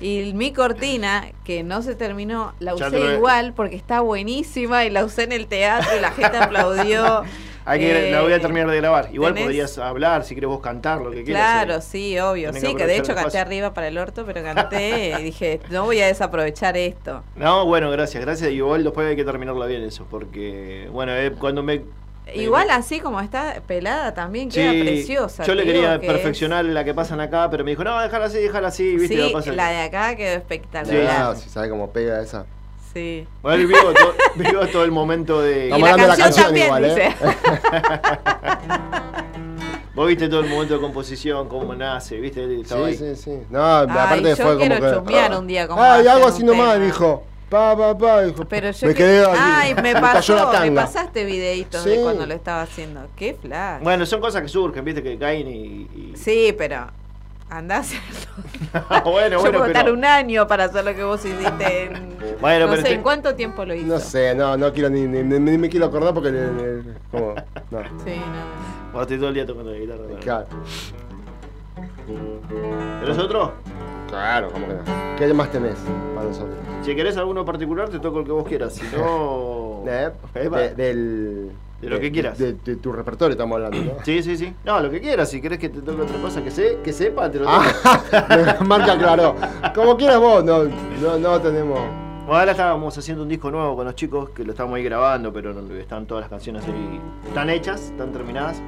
[0.00, 5.04] Y mi cortina, que no se terminó, la usé igual porque está buenísima y la
[5.04, 7.22] usé en el teatro y la gente aplaudió.
[7.68, 9.08] Hay que, la voy a Eh, terminar de grabar.
[9.12, 11.42] Igual tenés- podrías hablar si querés vos cantar lo que quieras.
[11.64, 11.82] Claro, eh.
[11.82, 12.48] sí, obvio.
[12.50, 15.60] Tenés Sí, que que de hecho canté arriba para el orto, pero canté y dije,
[15.70, 17.24] no voy a desaprovechar esto.
[17.34, 18.50] No, bueno, gracias, gracias.
[18.52, 21.82] Igual después hay que terminarla bien eso, porque, bueno, eh, cuando me...
[22.34, 25.44] Igual así como está pelada también queda Sí, preciosa.
[25.44, 28.38] yo le quería es- perfeccionar la que pasan acá, pero me dijo, no, déjala así,
[28.38, 29.16] déjala así, ¿viste?
[29.16, 31.06] Lo que Sí, pasa- la de acá quedó espectacular.
[31.08, 32.44] Ah, si sabe cómo pega esa.
[32.96, 33.26] Sí.
[33.42, 35.64] Bueno, y vivo, todo, vivo todo el momento de...
[35.64, 37.14] Estamos hablando de la canción también, igual, ¿eh?
[39.94, 42.60] Vos viste todo el momento de composición, cómo nace, ¿viste?
[42.60, 43.14] Estaba Sí, ahí.
[43.14, 43.38] sí, sí.
[43.50, 44.58] No, aparte yo fue como
[45.04, 45.36] quiero que.
[45.36, 46.84] un día cómo Ay, hacen hago así nomás, tema.
[46.86, 47.24] dijo.
[47.50, 48.44] Pa, pa, pa, dijo.
[48.46, 49.26] Pero yo me que- quedé.
[49.38, 50.00] Ay, me cayó
[50.36, 51.90] pasó, me pasaste videitos Sí.
[51.90, 53.02] de cuando lo estaba haciendo.
[53.14, 53.82] Qué flash.
[53.82, 55.02] Bueno, son cosas que surgen, ¿viste?
[55.02, 55.52] Que caen y...
[55.54, 56.86] y- Sí, pero
[57.50, 58.30] andá a hacerlo.
[59.10, 62.16] bueno, Yo bueno, puedo estar un año para hacer lo que vos hiciste en...
[62.40, 63.86] Bueno, no pero sé, te- ¿en cuánto tiempo lo hizo?
[63.86, 66.30] No sé, no, no quiero ni, ni, ni- ni me quiero acordar porque.
[67.10, 67.34] como,
[67.70, 67.78] no.
[68.04, 68.92] Sí, no.
[68.92, 70.02] Vos estoy todo el día tocando la guitarra.
[70.10, 70.18] ¿no?
[70.20, 70.46] Claro,
[73.00, 73.52] ¿Tenés otro?
[74.08, 74.80] claro, ¿cómo que no?
[75.16, 75.76] ¿Qué más tenés
[76.14, 76.54] para nosotros?
[76.82, 78.74] Si querés alguno particular, te toco el que vos quieras.
[78.74, 79.82] Si no...
[79.86, 82.38] Eh, de, del, De lo que quieras.
[82.38, 83.92] De, de tu repertorio estamos hablando, ¿no?
[84.04, 84.54] Sí, sí, sí.
[84.64, 85.30] No, lo que quieras.
[85.30, 87.62] Si querés que te toque otra cosa que, sé, que sepa, te lo toco.
[87.84, 89.36] Ah, marca claro.
[89.74, 91.78] Como quieras vos, no, no, no tenemos.
[91.78, 95.32] Bueno, ahora estábamos haciendo un disco nuevo con los chicos, que lo estamos ahí grabando,
[95.32, 97.00] pero están todas las canciones ahí.
[97.28, 98.60] Están hechas, están terminadas.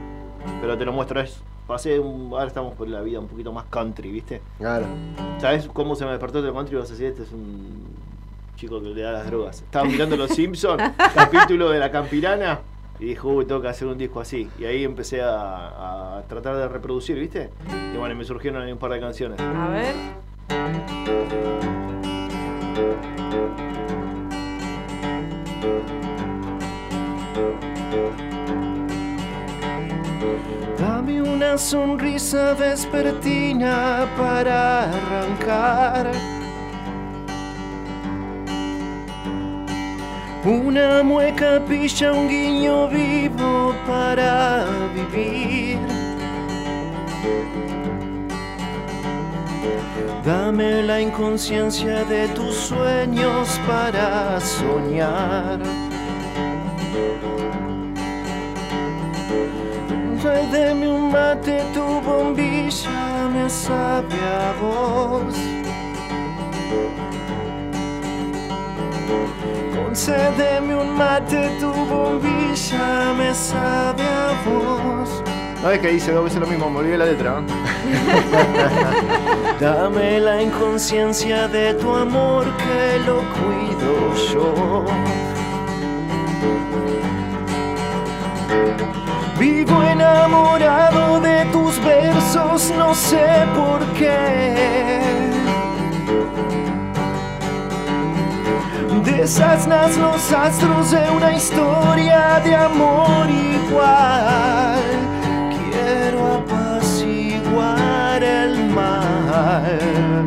[0.61, 3.67] Pero te lo muestro, es pasé, un, ahora estamos por la vida un poquito más
[3.67, 4.41] country, ¿viste?
[4.59, 4.87] Claro.
[5.39, 6.77] ¿Sabes cómo se me despertó el country?
[6.77, 7.87] Vas a decir, este es un
[8.57, 9.61] chico que le da las drogas.
[9.61, 10.83] Estaba mirando Los Simpsons,
[11.15, 12.61] capítulo de la Campirana,
[13.01, 14.51] y dijo, uy, tengo que hacer un disco así.
[14.59, 17.51] Y ahí empecé a, a tratar de reproducir, ¿viste?
[17.95, 19.41] Y bueno, me surgieron ahí un par de canciones.
[19.41, 19.95] A ver.
[30.79, 36.38] Dame una sonrisa vespertina para arrancar.
[40.45, 44.65] Una mueca pilla, un guiño vivo para
[44.95, 45.79] vivir.
[50.25, 55.59] Dame la inconsciencia de tus sueños para soñar.
[60.53, 64.49] Deme un mate, tu bombilla me sabe a.
[69.89, 75.23] Concédeme un mate, tu bombilla me sabe a vos.
[75.63, 77.41] No es que dice dos veces lo mismo, me olvidé la letra.
[79.59, 84.85] Dame la inconsciencia de tu amor que lo cuido yo.
[89.39, 93.27] Vivo enamorado de tus versos, no sé
[93.57, 94.99] por qué.
[99.19, 104.81] Desasnas los astros de una historia de amor igual.
[105.51, 110.25] Quiero apaciguar el mal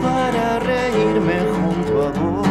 [0.00, 2.46] para reírme junto a vos.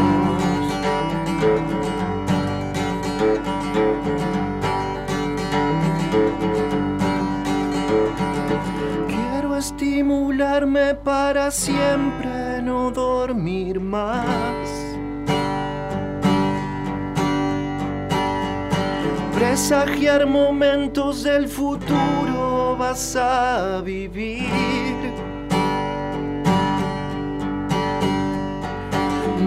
[9.07, 14.80] Quiero estimularme para siempre no dormir más.
[19.41, 24.45] Presagiar momentos del futuro vas a vivir.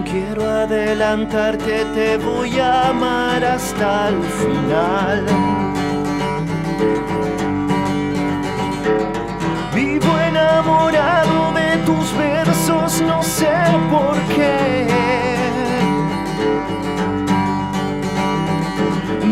[0.03, 5.25] Quiero adelantarte, te voy a amar hasta el final.
[9.73, 13.55] Vivo enamorado de tus versos, no sé
[13.89, 15.44] por qué.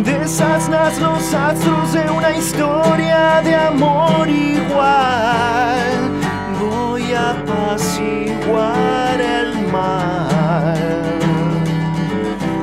[0.03, 6.11] Desasnas los astros de una historia de amor igual.
[6.59, 10.77] Voy a apaciguar el mal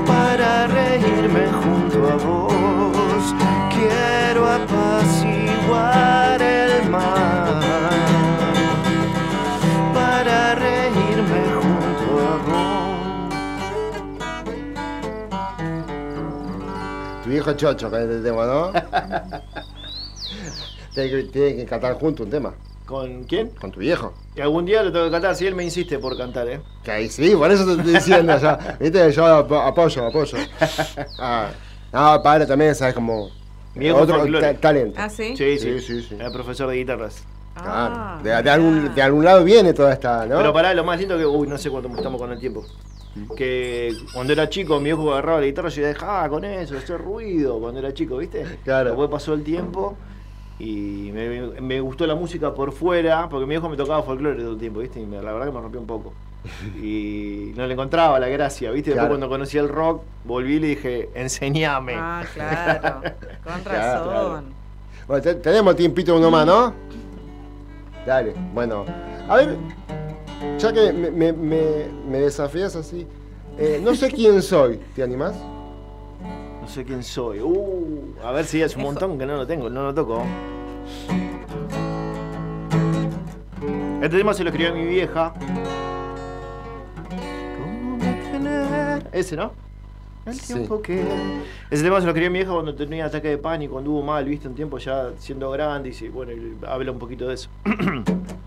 [0.07, 3.35] para reírme junto a vos.
[3.75, 7.40] Quiero apaciguar el mal
[17.41, 18.73] viejo chocho con este tema, ¿no?
[20.95, 22.53] Tienen que, que cantar juntos un tema.
[22.87, 23.51] ¿Con quién?
[23.51, 24.13] Con tu viejo.
[24.35, 26.61] Y algún día lo tengo que cantar, si él me insiste por cantar, ¿eh?
[26.83, 28.77] Que ahí sí, por eso te estoy diciendo ya.
[28.81, 30.37] Viste, yo ap- apoyo, apoyo.
[31.21, 31.49] Ah,
[31.93, 33.31] no, padre también, sabes, como.
[33.75, 34.99] Mi otro ta- talento.
[35.01, 35.37] ¿Ah, sí?
[35.37, 36.15] Sí, sí, Sí, sí, sí.
[36.17, 37.23] Era profesor de guitarras.
[37.57, 38.37] Ah, Claro.
[38.39, 40.37] De, de algún, de algún lado viene toda esta, ¿no?
[40.39, 41.25] Pero pará, lo más lindo que.
[41.27, 42.65] Uy, no sé cuánto estamos con el tiempo.
[43.37, 46.97] Que cuando era chico, mi viejo agarraba la guitarra y yo dejaba con eso, ese
[46.97, 47.59] ruido.
[47.59, 48.45] Cuando era chico, ¿viste?
[48.65, 48.91] Claro.
[48.91, 49.97] Después pasó el tiempo
[50.59, 54.53] y me, me gustó la música por fuera, porque mi viejo me tocaba folclore todo
[54.53, 55.01] el tiempo, ¿viste?
[55.01, 56.13] Y me- la verdad que me rompió un poco.
[56.83, 58.91] Y no le encontraba la gracia, ¿viste?
[58.91, 61.95] Después cuando conocí el rock, volví y le dije, enseñame.
[61.97, 63.01] Ah, claro.
[63.45, 63.65] Con razón.
[63.65, 64.43] claro.
[65.09, 66.73] Bueno, te- tenemos tiempito uno más, ¿no?
[68.07, 68.85] Dale, bueno.
[69.29, 69.57] A ver,
[70.59, 73.07] ya que me, me, me- me desafías así,
[73.59, 75.35] eh, no sé quién soy, ¿te animás?
[76.61, 77.41] No sé quién soy.
[77.41, 80.23] Uh, a ver si es un montón que no lo tengo, no lo toco.
[84.03, 85.35] Este tema se lo escribió mi vieja.
[87.59, 89.53] ¿Cómo detener Ese, ¿no?
[90.27, 90.53] el Sí.
[90.55, 91.03] tiempo que
[91.71, 94.49] Ese tema se lo escribió mi vieja cuando tenía ataque de pánico, anduvo mal, viste,
[94.49, 96.33] un tiempo ya siendo grande y bueno,
[96.67, 97.49] habla un poquito de eso.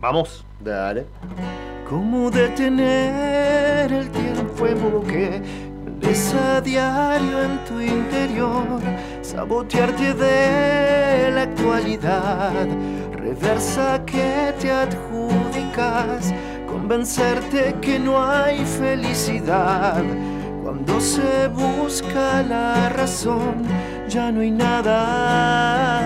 [0.00, 0.44] Vamos.
[0.60, 1.06] Dale.
[1.88, 5.42] ¿Cómo detener el tiempo que
[6.00, 8.80] ves a diario en tu interior?
[9.22, 12.66] Sabotearte de la actualidad,
[13.12, 16.34] reversa que te adjudicas,
[16.66, 20.04] convencerte que no hay felicidad.
[20.62, 23.64] Cuando se busca la razón,
[24.08, 25.98] ya no hay nada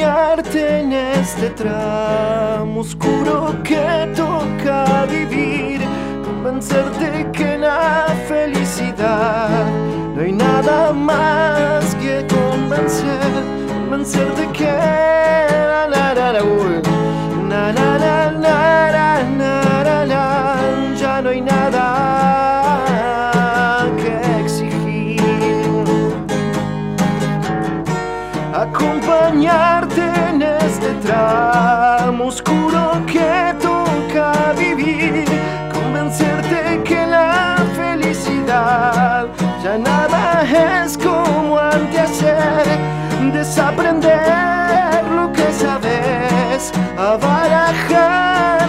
[0.00, 5.82] en este tramo oscuro que toca vivir,
[6.24, 9.66] convencerte que en la felicidad
[10.14, 13.20] no hay nada más que convencer,
[13.68, 16.32] convencerte que la, la, la,
[20.06, 20.60] la,
[20.96, 22.61] ya no hay nada
[28.62, 35.24] acompañarte en este tramo oscuro que toca vivir,
[35.72, 39.26] convencerte que la felicidad
[39.64, 40.44] ya nada
[40.84, 42.24] es como antes
[43.32, 48.68] desaprender lo que sabes, a barajar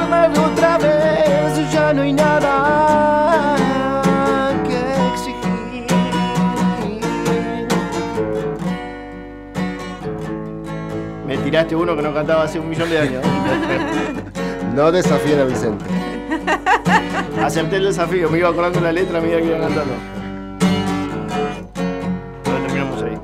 [11.54, 13.24] tiraste uno que no cantaba hace un millón de años.
[14.74, 15.86] No desafíen a Vicente.
[17.44, 19.94] Acepté el desafío, me iba acordando la letra a medida que iba cantando.
[22.44, 23.20] Pero terminamos ahí.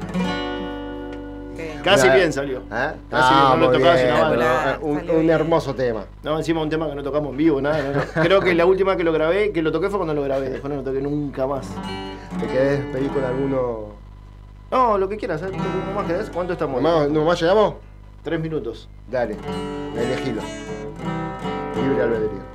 [1.83, 2.59] Casi Mira, bien salió.
[2.59, 2.61] ¿Eh?
[2.69, 4.77] Casi Ah, bien, no lo muy tocaba bien, sin la banda.
[4.79, 6.05] pero, un, un hermoso tema.
[6.21, 7.81] No, encima un tema que no tocamos en vivo, nada.
[7.81, 8.23] no, no.
[8.23, 10.69] Creo que la última que lo grabé, que lo toqué fue cuando lo grabé, después
[10.69, 11.67] no lo toqué nunca más.
[12.39, 13.87] ¿Te querés pedir con alguno?
[14.69, 15.57] No, lo que quieras, ¿sabes?
[15.57, 16.29] ¿Cómo más querés?
[16.29, 16.79] ¿Cuánto estamos?
[16.79, 17.73] ¿Nomás, nomás llegamos?
[18.23, 18.89] Tres minutos.
[19.09, 19.37] Dale,
[19.95, 20.41] elegilo.
[21.75, 22.49] Libre albedrío.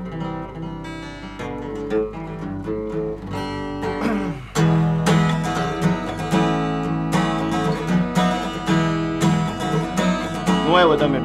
[10.68, 11.24] Nuevo también.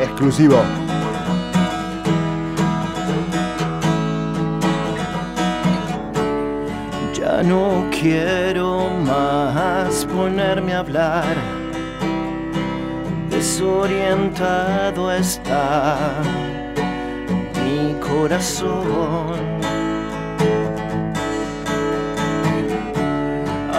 [0.00, 0.85] Exclusivo.
[7.46, 11.36] No quiero más ponerme a hablar.
[13.30, 15.96] Desorientado está
[17.64, 19.56] mi corazón.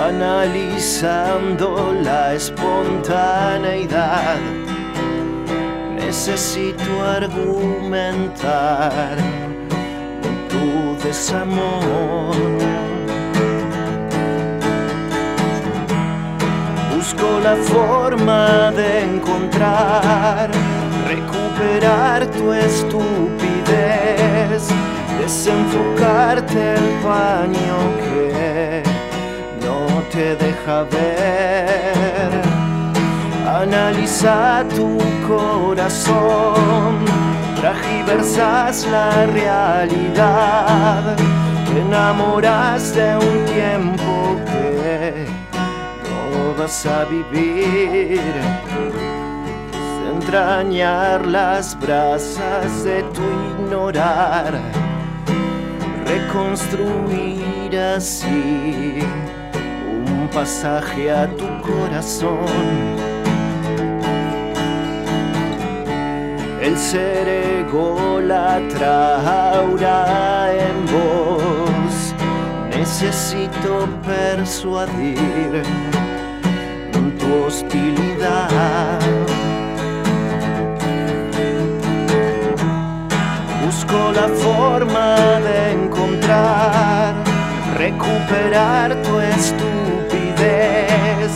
[0.07, 4.39] Analizando la espontaneidad,
[5.95, 9.18] necesito argumentar
[10.49, 12.96] tu desamor.
[17.47, 20.49] La forma de encontrar,
[21.07, 23.07] recuperar tu estupidez,
[25.18, 28.84] desenfocarte el paño que
[29.65, 29.80] no
[30.11, 32.41] te deja ver.
[33.61, 37.05] Analiza tu corazón,
[37.61, 44.56] tragiversas la realidad, te enamoras de un tiempo que
[46.68, 48.20] a vivir.
[50.13, 53.22] Entrañar las brasas de tu
[53.53, 54.59] ignorar,
[56.05, 58.99] reconstruir así
[60.11, 62.45] un pasaje a tu corazón.
[66.61, 67.30] El ser
[67.61, 69.22] ególatra
[69.53, 72.13] ahora en vos.
[72.76, 75.63] Necesito persuadir
[77.45, 78.99] hostilidad.
[83.65, 85.15] Busco la forma
[85.47, 87.13] de encontrar,
[87.78, 91.32] recuperar tu estupidez,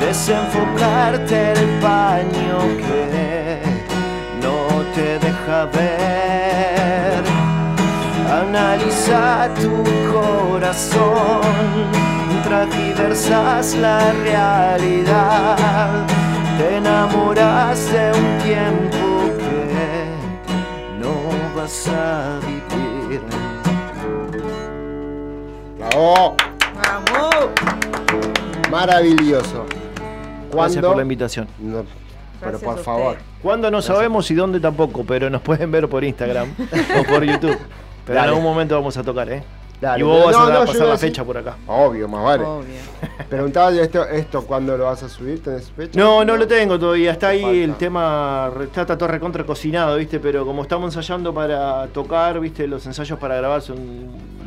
[0.00, 3.60] desenfocarte el paño que
[4.42, 4.56] no
[4.94, 7.22] te deja ver.
[8.42, 9.72] Analiza tu
[10.12, 11.42] corazón,
[12.48, 16.06] tragiversas la realidad,
[16.56, 19.06] te enamoras de un tiempo
[19.38, 20.06] que
[20.98, 21.14] no
[21.54, 23.20] vas a vivir.
[25.78, 26.36] ¡Bravo!
[26.74, 27.50] ¡Vamos!
[28.70, 29.66] Maravilloso.
[30.50, 31.46] Gracias por la invitación.
[31.58, 31.84] No,
[32.40, 33.16] pero Gracias por favor.
[33.42, 35.04] ¿Cuándo no sabemos y dónde tampoco?
[35.04, 36.48] Pero nos pueden ver por Instagram
[36.98, 37.58] o por YouTube.
[38.06, 38.20] Pero Dale.
[38.20, 39.42] en algún momento vamos a tocar, ¿eh?
[39.80, 41.56] Dale, y vos vas no, a no, yo pasar la fecha por acá.
[41.68, 42.44] Obvio, más vale.
[42.44, 42.74] Obvio.
[43.28, 45.40] Preguntaba esto, esto ¿cuándo lo vas a subir?
[45.42, 45.98] ¿Tenés fecha?
[45.98, 47.12] No, no lo tengo todavía.
[47.12, 47.56] Está ahí Falta.
[47.58, 50.18] el tema, re- está todo recontra cocinado, ¿viste?
[50.18, 52.66] Pero como estamos ensayando para tocar, ¿viste?
[52.66, 53.78] Los ensayos para grabar son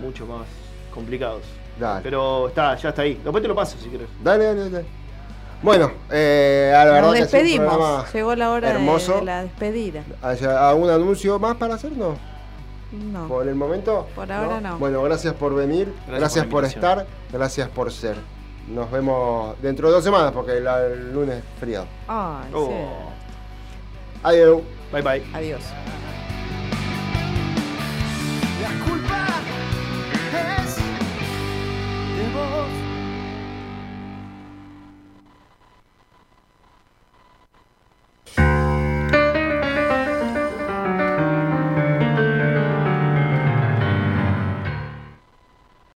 [0.02, 0.46] mucho más
[0.94, 1.44] complicados.
[1.80, 2.02] Dale.
[2.04, 3.20] Pero está, ya está ahí.
[3.24, 4.08] Después te lo paso si quieres.
[4.22, 4.86] Dale, dale, dale.
[5.64, 8.14] Bueno, eh, a la verdad Nos que ha sido un despedimos.
[8.14, 9.16] Llegó la hora de, hermoso.
[9.20, 10.04] de la despedida.
[10.22, 11.92] ¿Haya ¿Algún anuncio más para hacer?
[12.92, 13.28] No.
[13.28, 14.08] ¿Por el momento?
[14.16, 14.78] Por ahora no.
[14.78, 18.18] Bueno, gracias por venir, gracias, por, estar, gracias por ser.
[18.68, 21.86] Nos vemos dentro de dos semanas porque el lunes es frío.
[22.08, 22.68] Ay, oh.
[22.68, 22.74] sí.
[24.24, 24.62] Adiós.
[24.92, 25.24] Bye bye.
[25.34, 25.62] Adiós.